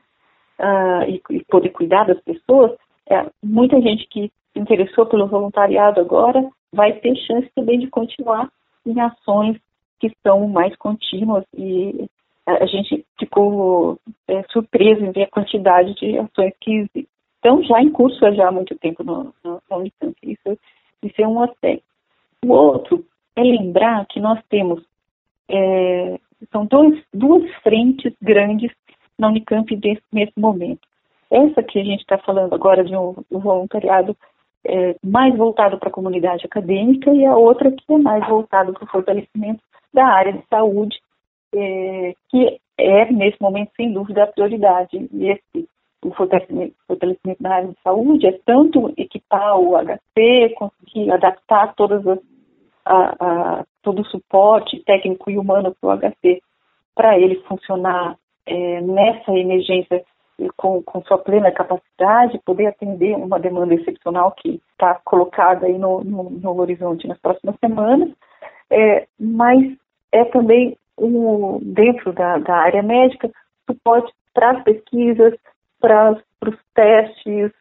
uh, 0.59 1.03
e, 1.07 1.21
e, 1.31 1.43
poder 1.45 1.69
cuidar 1.69 2.05
das 2.05 2.19
pessoas, 2.21 2.71
é, 3.09 3.25
muita 3.43 3.81
gente 3.81 4.07
que 4.07 4.31
se 4.53 4.59
interessou 4.59 5.05
pelo 5.07 5.27
voluntariado 5.27 5.99
agora 5.99 6.47
vai 6.71 6.93
ter 6.93 7.15
chance 7.15 7.49
também 7.55 7.79
de 7.79 7.87
continuar 7.87 8.49
em 8.85 8.99
ações 8.99 9.57
que 9.99 10.11
são 10.23 10.47
mais 10.47 10.75
contínuas 10.77 11.43
e 11.57 12.07
a 12.45 12.65
gente 12.65 13.05
ficou 13.19 13.99
é, 14.27 14.43
surpreso 14.49 15.03
em 15.03 15.11
ver 15.11 15.23
a 15.23 15.29
quantidade 15.29 15.93
de 15.95 16.17
ações 16.17 16.53
que 16.59 16.87
estão 17.35 17.63
já 17.63 17.81
em 17.81 17.91
curso 17.91 18.19
já 18.33 18.47
há 18.47 18.51
muito 18.51 18.75
tempo 18.77 19.03
no, 19.03 19.33
no, 19.43 19.61
na 19.69 19.77
Unicamp. 19.77 20.15
Isso, 20.23 20.57
isso 21.03 21.21
é 21.21 21.27
um 21.27 21.41
aspecto. 21.43 21.83
O 22.43 22.51
outro 22.51 23.05
é 23.35 23.41
lembrar 23.41 24.05
que 24.07 24.19
nós 24.19 24.39
temos 24.49 24.83
é, 25.49 26.19
são 26.51 26.65
dois, 26.65 27.01
duas 27.13 27.49
frentes 27.63 28.13
grandes 28.21 28.71
na 29.17 29.27
Unicamp 29.27 29.75
desse, 29.75 30.03
nesse 30.11 30.39
momento. 30.39 30.87
Essa 31.29 31.61
que 31.61 31.79
a 31.79 31.83
gente 31.83 32.01
está 32.01 32.17
falando 32.17 32.53
agora 32.53 32.83
de 32.83 32.95
um, 32.95 33.15
um 33.31 33.39
voluntariado 33.39 34.15
é, 34.65 34.95
mais 35.03 35.35
voltado 35.35 35.77
para 35.77 35.89
a 35.89 35.93
comunidade 35.93 36.45
acadêmica 36.45 37.11
e 37.13 37.25
a 37.25 37.35
outra 37.35 37.71
que 37.71 37.93
é 37.93 37.97
mais 37.97 38.27
voltado 38.27 38.73
para 38.73 38.83
o 38.83 38.87
fortalecimento 38.87 39.61
da 39.93 40.05
área 40.05 40.33
de 40.33 40.43
saúde 40.49 40.97
é, 41.53 42.13
que 42.29 42.59
é, 42.77 43.11
nesse 43.11 43.37
momento, 43.41 43.71
sem 43.75 43.91
dúvida, 43.91 44.23
a 44.23 44.27
prioridade. 44.27 45.09
E 45.11 45.29
esse, 45.29 45.67
o 46.03 46.11
fortalecimento, 46.11 46.75
fortalecimento 46.87 47.43
na 47.43 47.55
área 47.55 47.69
de 47.69 47.77
saúde 47.83 48.27
é 48.27 48.39
tanto 48.45 48.93
equipar 48.97 49.59
o 49.59 49.75
HC, 49.75 50.55
conseguir 50.55 51.11
adaptar 51.11 51.73
todas 51.75 52.05
as, 52.07 52.19
a, 52.89 53.15
a, 53.19 53.65
todo 53.83 54.01
o 54.01 54.05
suporte 54.05 54.83
técnico 54.83 55.29
e 55.29 55.37
humano 55.37 55.75
para 55.79 55.89
o 55.89 55.97
HC, 55.97 56.41
para 56.95 57.17
ele 57.19 57.35
funcionar 57.47 58.17
é, 58.45 58.81
nessa 58.81 59.31
emergência 59.31 60.03
com, 60.57 60.81
com, 60.81 61.01
sua 61.03 61.17
plena 61.17 61.51
capacidade, 61.51 62.39
poder 62.43 62.67
atender 62.67 63.15
uma 63.15 63.39
demanda 63.39 63.75
excepcional 63.75 64.31
que 64.31 64.61
está 64.71 64.95
colocada 65.05 65.67
aí 65.67 65.77
no, 65.77 66.03
no, 66.03 66.29
no, 66.29 66.59
horizonte 66.59 67.07
nas 67.07 67.19
próximas 67.19 67.55
semanas, 67.59 68.09
é, 68.71 69.05
mas 69.19 69.77
é 70.11 70.23
também 70.25 70.75
um, 70.97 71.59
dentro 71.61 72.11
da, 72.13 72.37
da, 72.39 72.55
área 72.55 72.81
médica, 72.81 73.29
suporte 73.69 74.11
para 74.33 74.51
as 74.51 74.63
pesquisas, 74.63 75.35
para 75.79 76.17
os 76.45 76.57
testes, 76.73 77.51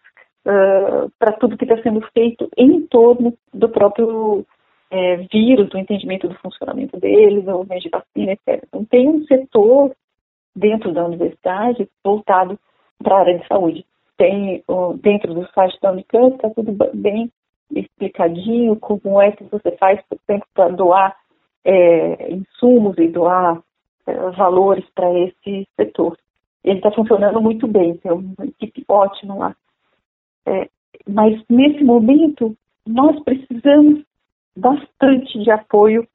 uh, 0.47 1.11
para 1.19 1.33
tudo 1.33 1.57
que 1.57 1.65
está 1.65 1.81
sendo 1.83 2.01
feito 2.13 2.49
em 2.57 2.87
torno 2.87 3.35
do 3.53 3.69
próprio 3.69 4.45
é, 4.91 5.17
vírus, 5.33 5.69
do 5.69 5.79
entendimento 5.79 6.29
do 6.29 6.35
funcionamento 6.37 6.99
deles, 6.99 7.47
ou 7.47 7.65
de 7.65 7.89
vacina, 7.89 8.33
etc. 8.33 8.65
Então, 8.69 8.85
tem 8.85 9.09
um 9.09 9.25
setor 9.25 9.95
dentro 10.55 10.93
da 10.93 11.05
universidade 11.05 11.89
voltado 12.03 12.59
para 13.03 13.17
a 13.17 13.21
área 13.21 13.39
de 13.39 13.47
saúde. 13.47 13.85
Tem 14.17 14.65
dentro 15.01 15.33
do 15.33 15.47
site 15.53 15.79
da 15.81 15.93
Unicamp, 15.93 16.35
está 16.35 16.51
tudo 16.51 16.73
bem 16.95 17.31
explicadinho, 17.71 18.77
como 18.77 19.21
é 19.21 19.31
que 19.33 19.45
você 19.45 19.73
faz, 19.73 20.01
por 20.09 20.19
exemplo, 20.27 20.49
para 20.55 20.69
doar 20.71 21.17
é, 21.65 22.33
insumos 22.33 22.97
e 22.99 23.09
doar 23.09 23.63
é, 24.07 24.31
valores 24.31 24.85
para 24.95 25.13
esse 25.19 25.69
setor. 25.77 26.17
Ele 26.65 26.79
está 26.79 26.91
funcionando 26.91 27.41
muito 27.41 27.67
bem, 27.67 27.97
tem 27.99 28.11
uma 28.11 28.35
equipe 28.45 28.85
ótima 28.89 29.35
lá. 29.35 29.57
É, 30.47 30.69
mas 31.07 31.41
nesse 31.49 31.85
momento, 31.85 32.57
nós 32.87 33.23
precisamos 33.23 34.03
bastante 34.59 35.39
de 35.39 35.51
apoio 35.51 36.07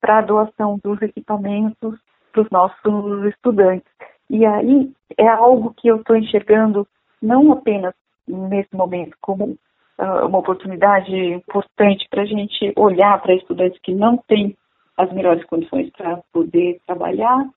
para 0.00 0.18
a 0.18 0.22
doação 0.22 0.78
dos 0.82 1.00
equipamentos 1.00 1.98
para 2.32 2.42
os 2.42 2.50
nossos 2.50 3.24
estudantes. 3.26 3.90
E 4.28 4.44
aí 4.44 4.92
é 5.16 5.28
algo 5.28 5.72
que 5.74 5.88
eu 5.88 5.96
estou 5.96 6.16
enxergando 6.16 6.86
não 7.22 7.52
apenas 7.52 7.94
nesse 8.26 8.74
momento 8.74 9.16
como 9.20 9.44
uh, 9.44 10.26
uma 10.26 10.38
oportunidade 10.38 11.14
importante 11.14 12.06
para 12.10 12.22
a 12.22 12.26
gente 12.26 12.72
olhar 12.76 13.20
para 13.22 13.34
estudantes 13.34 13.80
que 13.80 13.94
não 13.94 14.16
têm 14.16 14.56
as 14.96 15.12
melhores 15.12 15.44
condições 15.44 15.90
para 15.90 16.20
poder 16.32 16.80
trabalhar, 16.86 17.48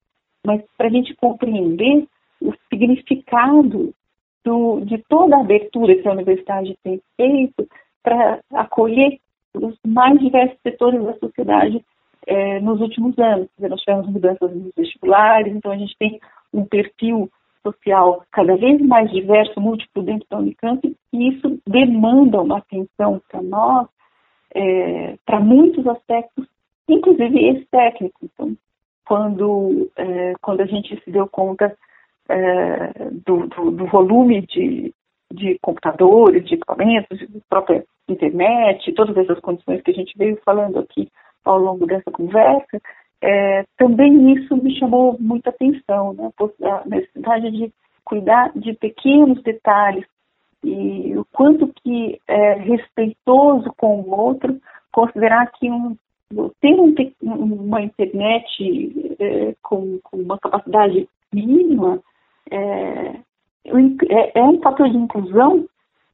mas 0.46 0.62
para 0.78 0.88
a 0.88 0.92
gente 0.92 1.16
compreender 1.16 2.08
o 2.42 2.54
significado 2.70 3.94
do, 4.44 4.82
de 4.82 4.98
toda 5.10 5.38
a 5.38 5.42
abertura 5.42 5.96
que 5.96 6.08
a 6.08 6.12
universidade 6.12 6.78
tem 6.84 7.02
feito 7.16 7.68
para 8.04 8.40
acolher 8.54 9.20
os 9.58 9.78
mais 9.86 10.20
diversos 10.20 10.58
setores 10.62 11.04
da 11.04 11.14
sociedade 11.18 11.84
é, 12.26 12.60
nos 12.60 12.82
últimos 12.82 13.18
anos. 13.18 13.48
Nós 13.60 13.82
tivemos 13.82 14.08
mudanças 14.08 14.54
nos 14.54 14.72
vestibulares, 14.76 15.56
então 15.56 15.72
a 15.72 15.78
gente 15.78 15.96
tem 15.98 16.20
um 16.54 16.66
perfil 16.66 17.30
social 17.64 18.24
cada 18.32 18.56
vez 18.56 18.82
mais 18.82 19.10
diverso, 19.12 19.60
múltiplo 19.60 20.04
dentro 20.04 20.28
da 20.30 20.38
Unicamp, 20.38 20.96
e 21.14 21.28
isso 21.30 21.60
demanda 21.68 22.42
uma 22.42 22.60
atenção 22.60 23.22
para 23.30 23.42
nós, 23.42 23.88
é, 24.54 25.18
para 25.26 25.40
muitos 25.40 25.86
aspectos, 25.88 26.46
inclusive 26.88 27.50
esse 27.50 27.66
técnico. 27.66 28.20
Então, 28.24 28.56
quando, 29.06 29.90
é, 29.96 30.34
quando 30.42 30.62
a 30.62 30.66
gente 30.66 31.02
se 31.04 31.12
deu 31.12 31.28
conta 31.28 31.76
do, 33.26 33.48
do, 33.48 33.72
do, 33.72 33.86
volume 33.86 34.46
de, 34.48 34.94
de 35.32 35.58
computadores, 35.62 36.46
de 36.46 36.56
equipamentos, 36.56 37.20
de 37.20 37.42
própria 37.50 37.84
internet, 38.08 38.92
todas 38.94 39.18
essas 39.18 39.40
condições 39.40 39.82
que 39.82 39.92
a 39.92 39.94
gente 39.94 40.18
veio 40.18 40.40
falando 40.46 40.80
aqui 40.80 41.10
ao 41.44 41.60
longo 41.60 41.86
dessa 41.86 42.12
conversa, 42.12 42.82
é, 43.22 43.66
também 43.78 44.34
isso 44.34 44.56
me 44.56 44.78
chamou 44.78 45.18
muita 45.20 45.50
atenção, 45.50 46.14
né? 46.14 46.32
a 46.64 46.88
necessidade 46.88 47.52
de 47.52 47.74
cuidar 48.06 48.52
de 48.56 48.74
pequenos 48.74 49.42
detalhes 49.44 50.06
e 50.64 51.16
o 51.18 51.26
quanto 51.32 51.72
que 51.84 52.20
é 52.28 52.54
respeitoso 52.54 53.72
com 53.78 54.02
o 54.02 54.18
outro, 54.18 54.60
considerar 54.92 55.52
que 55.52 55.70
um, 55.70 55.96
ter 56.62 56.74
um, 56.74 56.94
uma 57.24 57.82
internet 57.82 59.16
é, 59.20 59.56
com, 59.62 60.00
com, 60.04 60.18
uma 60.18 60.38
capacidade 60.38 61.08
mínima 61.34 62.02
é, 62.50 63.16
é, 64.10 64.40
é, 64.40 64.44
um 64.44 64.62
fator 64.62 64.90
de 64.90 64.98
inclusão, 64.98 65.66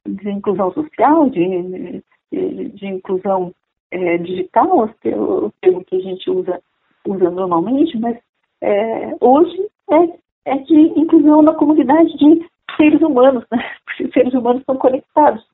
de 0.06 0.30
inclusão 0.30 0.72
social, 0.72 1.30
de, 1.30 2.02
de, 2.32 2.86
inclusão 2.86 3.52
é, 3.90 4.18
digital, 4.18 4.88
o 5.04 5.52
termo 5.60 5.84
que 5.84 5.96
a 5.96 6.00
gente 6.00 6.30
usa 6.30 6.60
usa 7.06 7.30
normalmente, 7.30 7.98
mas 7.98 8.16
é, 8.60 9.14
hoje 9.20 9.68
é, 9.90 10.52
é 10.52 10.58
de 10.58 10.74
inclusão 10.98 11.42
na 11.42 11.54
comunidade 11.54 12.16
de 12.16 12.46
seres 12.76 13.00
humanos, 13.02 13.44
né? 13.50 13.58
Porque 13.84 14.10
seres 14.12 14.34
humanos 14.34 14.60
estão 14.60 14.76
conectados 14.76 15.44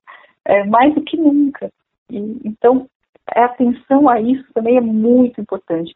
é, 0.45 0.65
mais 0.65 0.95
do 0.95 1.03
que 1.03 1.17
nunca. 1.17 1.71
E, 2.09 2.41
então, 2.45 2.89
a 3.35 3.45
atenção 3.45 4.09
a 4.09 4.21
isso 4.21 4.45
também 4.55 4.77
é 4.77 4.81
muito 4.81 5.41
importante. 5.41 5.95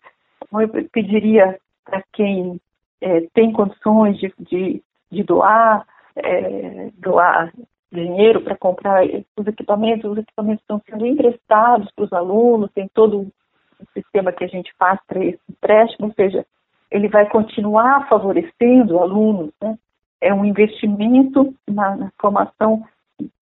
Eu 0.53 0.69
pediria 0.91 1.59
para 1.85 2.03
quem 2.13 2.61
é, 3.01 3.23
tem 3.33 3.53
condições 3.53 4.19
de, 4.19 4.33
de, 4.41 4.83
de 5.11 5.23
doar, 5.23 5.87
é, 6.17 6.91
doar 6.99 7.53
dinheiro 7.93 8.41
para 8.41 8.57
comprar 8.57 9.05
os 9.37 9.47
equipamentos, 9.47 10.11
os 10.11 10.19
equipamentos 10.19 10.63
estão 10.63 10.83
sendo 10.89 11.07
emprestados 11.07 11.91
para 11.93 12.05
os 12.05 12.13
alunos, 12.13 12.73
tem 12.73 12.89
todo 12.93 13.21
o 13.21 13.87
sistema 13.93 14.33
que 14.33 14.45
a 14.45 14.49
gente 14.49 14.73
faz 14.79 14.99
para 15.07 15.25
esse 15.25 15.41
empréstimo, 15.49 16.09
ou 16.09 16.15
seja, 16.15 16.45
ele 16.91 17.09
vai 17.09 17.29
continuar 17.29 18.09
favorecendo 18.09 18.99
alunos, 18.99 19.53
né? 19.63 19.77
é 20.21 20.33
um 20.33 20.45
investimento 20.45 21.55
na, 21.69 21.97
na 21.97 22.13
formação 22.21 22.83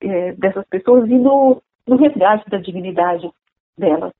é, 0.00 0.32
dessas 0.32 0.66
pessoas 0.66 1.08
e 1.08 1.14
no, 1.14 1.62
no, 1.86 1.96
resgate 1.96 2.48
da 2.50 2.58
dignidade 2.58 3.30
delas. 3.76 4.12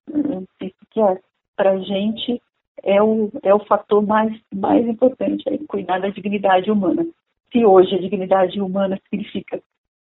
Isso 0.60 0.76
que 0.90 1.00
é, 1.00 1.18
para 1.56 1.72
a 1.72 1.78
gente 1.78 2.40
é 2.82 3.02
o, 3.02 3.30
é 3.42 3.54
o 3.54 3.64
fator 3.64 4.06
mais, 4.06 4.32
mais 4.54 4.86
importante, 4.86 5.42
é 5.48 5.58
cuidar 5.66 6.00
da 6.00 6.08
dignidade 6.08 6.70
humana. 6.70 7.06
Se 7.52 7.64
hoje 7.64 7.94
a 7.94 8.00
dignidade 8.00 8.60
humana 8.60 8.98
significa 9.04 9.60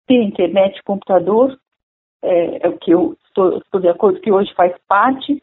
ter 0.08 0.22
internet, 0.22 0.82
computador, 0.84 1.58
é, 2.22 2.68
é 2.68 2.70
o 2.70 2.78
que 2.78 2.92
eu 2.92 3.18
estou, 3.26 3.58
estou 3.58 3.82
de 3.82 3.90
acordo 3.90 4.22
que 4.22 4.32
hoje 4.32 4.54
faz 4.54 4.74
parte 4.88 5.42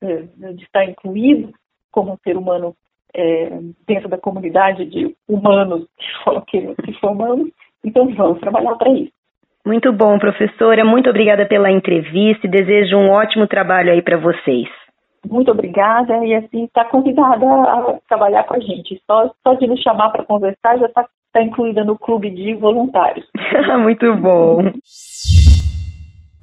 de 0.00 0.62
estar 0.62 0.84
incluído 0.84 1.52
como 1.90 2.18
ser 2.22 2.36
humano 2.36 2.74
é, 3.14 3.58
dentro 3.86 4.08
da 4.08 4.18
comunidade 4.18 4.84
de 4.84 5.16
humanos 5.28 5.86
que, 6.48 6.74
que 6.74 6.92
formamos. 7.00 7.50
Então, 7.84 8.08
vamos 8.14 8.40
trabalhar 8.40 8.74
para 8.76 8.92
isso. 8.92 9.12
Muito 9.64 9.92
bom, 9.92 10.18
professora. 10.18 10.84
Muito 10.84 11.10
obrigada 11.10 11.44
pela 11.46 11.70
entrevista 11.70 12.46
e 12.46 12.50
desejo 12.50 12.96
um 12.96 13.10
ótimo 13.10 13.46
trabalho 13.48 13.92
aí 13.92 14.00
para 14.00 14.16
vocês. 14.16 14.68
Muito 15.28 15.50
obrigada 15.50 16.24
e 16.24 16.34
assim 16.34 16.64
está 16.64 16.84
convidada 16.84 17.46
a 17.46 17.98
trabalhar 18.08 18.44
com 18.44 18.54
a 18.54 18.60
gente. 18.60 19.00
Só, 19.06 19.30
só 19.42 19.54
de 19.54 19.66
nos 19.66 19.80
chamar 19.80 20.10
para 20.10 20.24
conversar 20.24 20.78
já 20.78 20.86
está 20.86 21.06
tá 21.32 21.42
incluída 21.42 21.84
no 21.84 21.98
clube 21.98 22.30
de 22.30 22.54
voluntários. 22.54 23.26
Muito 23.82 24.14
bom. 24.16 24.62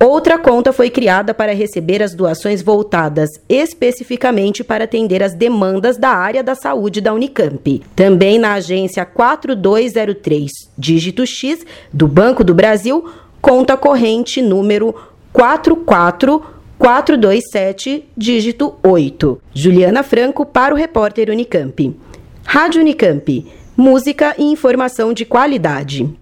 Outra 0.00 0.38
conta 0.38 0.72
foi 0.72 0.88
criada 0.88 1.34
para 1.34 1.54
receber 1.54 2.02
as 2.02 2.14
doações 2.14 2.62
voltadas 2.62 3.28
especificamente 3.50 4.64
para 4.64 4.84
atender 4.84 5.22
as 5.22 5.34
demandas 5.34 5.98
da 5.98 6.08
área 6.08 6.42
da 6.42 6.54
saúde 6.54 7.02
da 7.02 7.12
Unicamp. 7.12 7.82
Também 7.94 8.38
na 8.38 8.54
agência 8.54 9.04
4203, 9.04 10.50
dígito 10.78 11.26
X, 11.26 11.66
do 11.92 12.08
Banco 12.08 12.42
do 12.42 12.54
Brasil, 12.54 13.04
conta 13.42 13.76
corrente 13.76 14.40
número 14.40 14.94
44427, 15.34 18.06
dígito 18.16 18.76
8. 18.82 19.38
Juliana 19.52 20.02
Franco 20.02 20.46
para 20.46 20.74
o 20.74 20.78
repórter 20.78 21.28
Unicamp. 21.28 21.94
Rádio 22.42 22.80
Unicamp. 22.80 23.46
Música 23.76 24.34
e 24.38 24.44
informação 24.44 25.12
de 25.12 25.26
qualidade. 25.26 26.21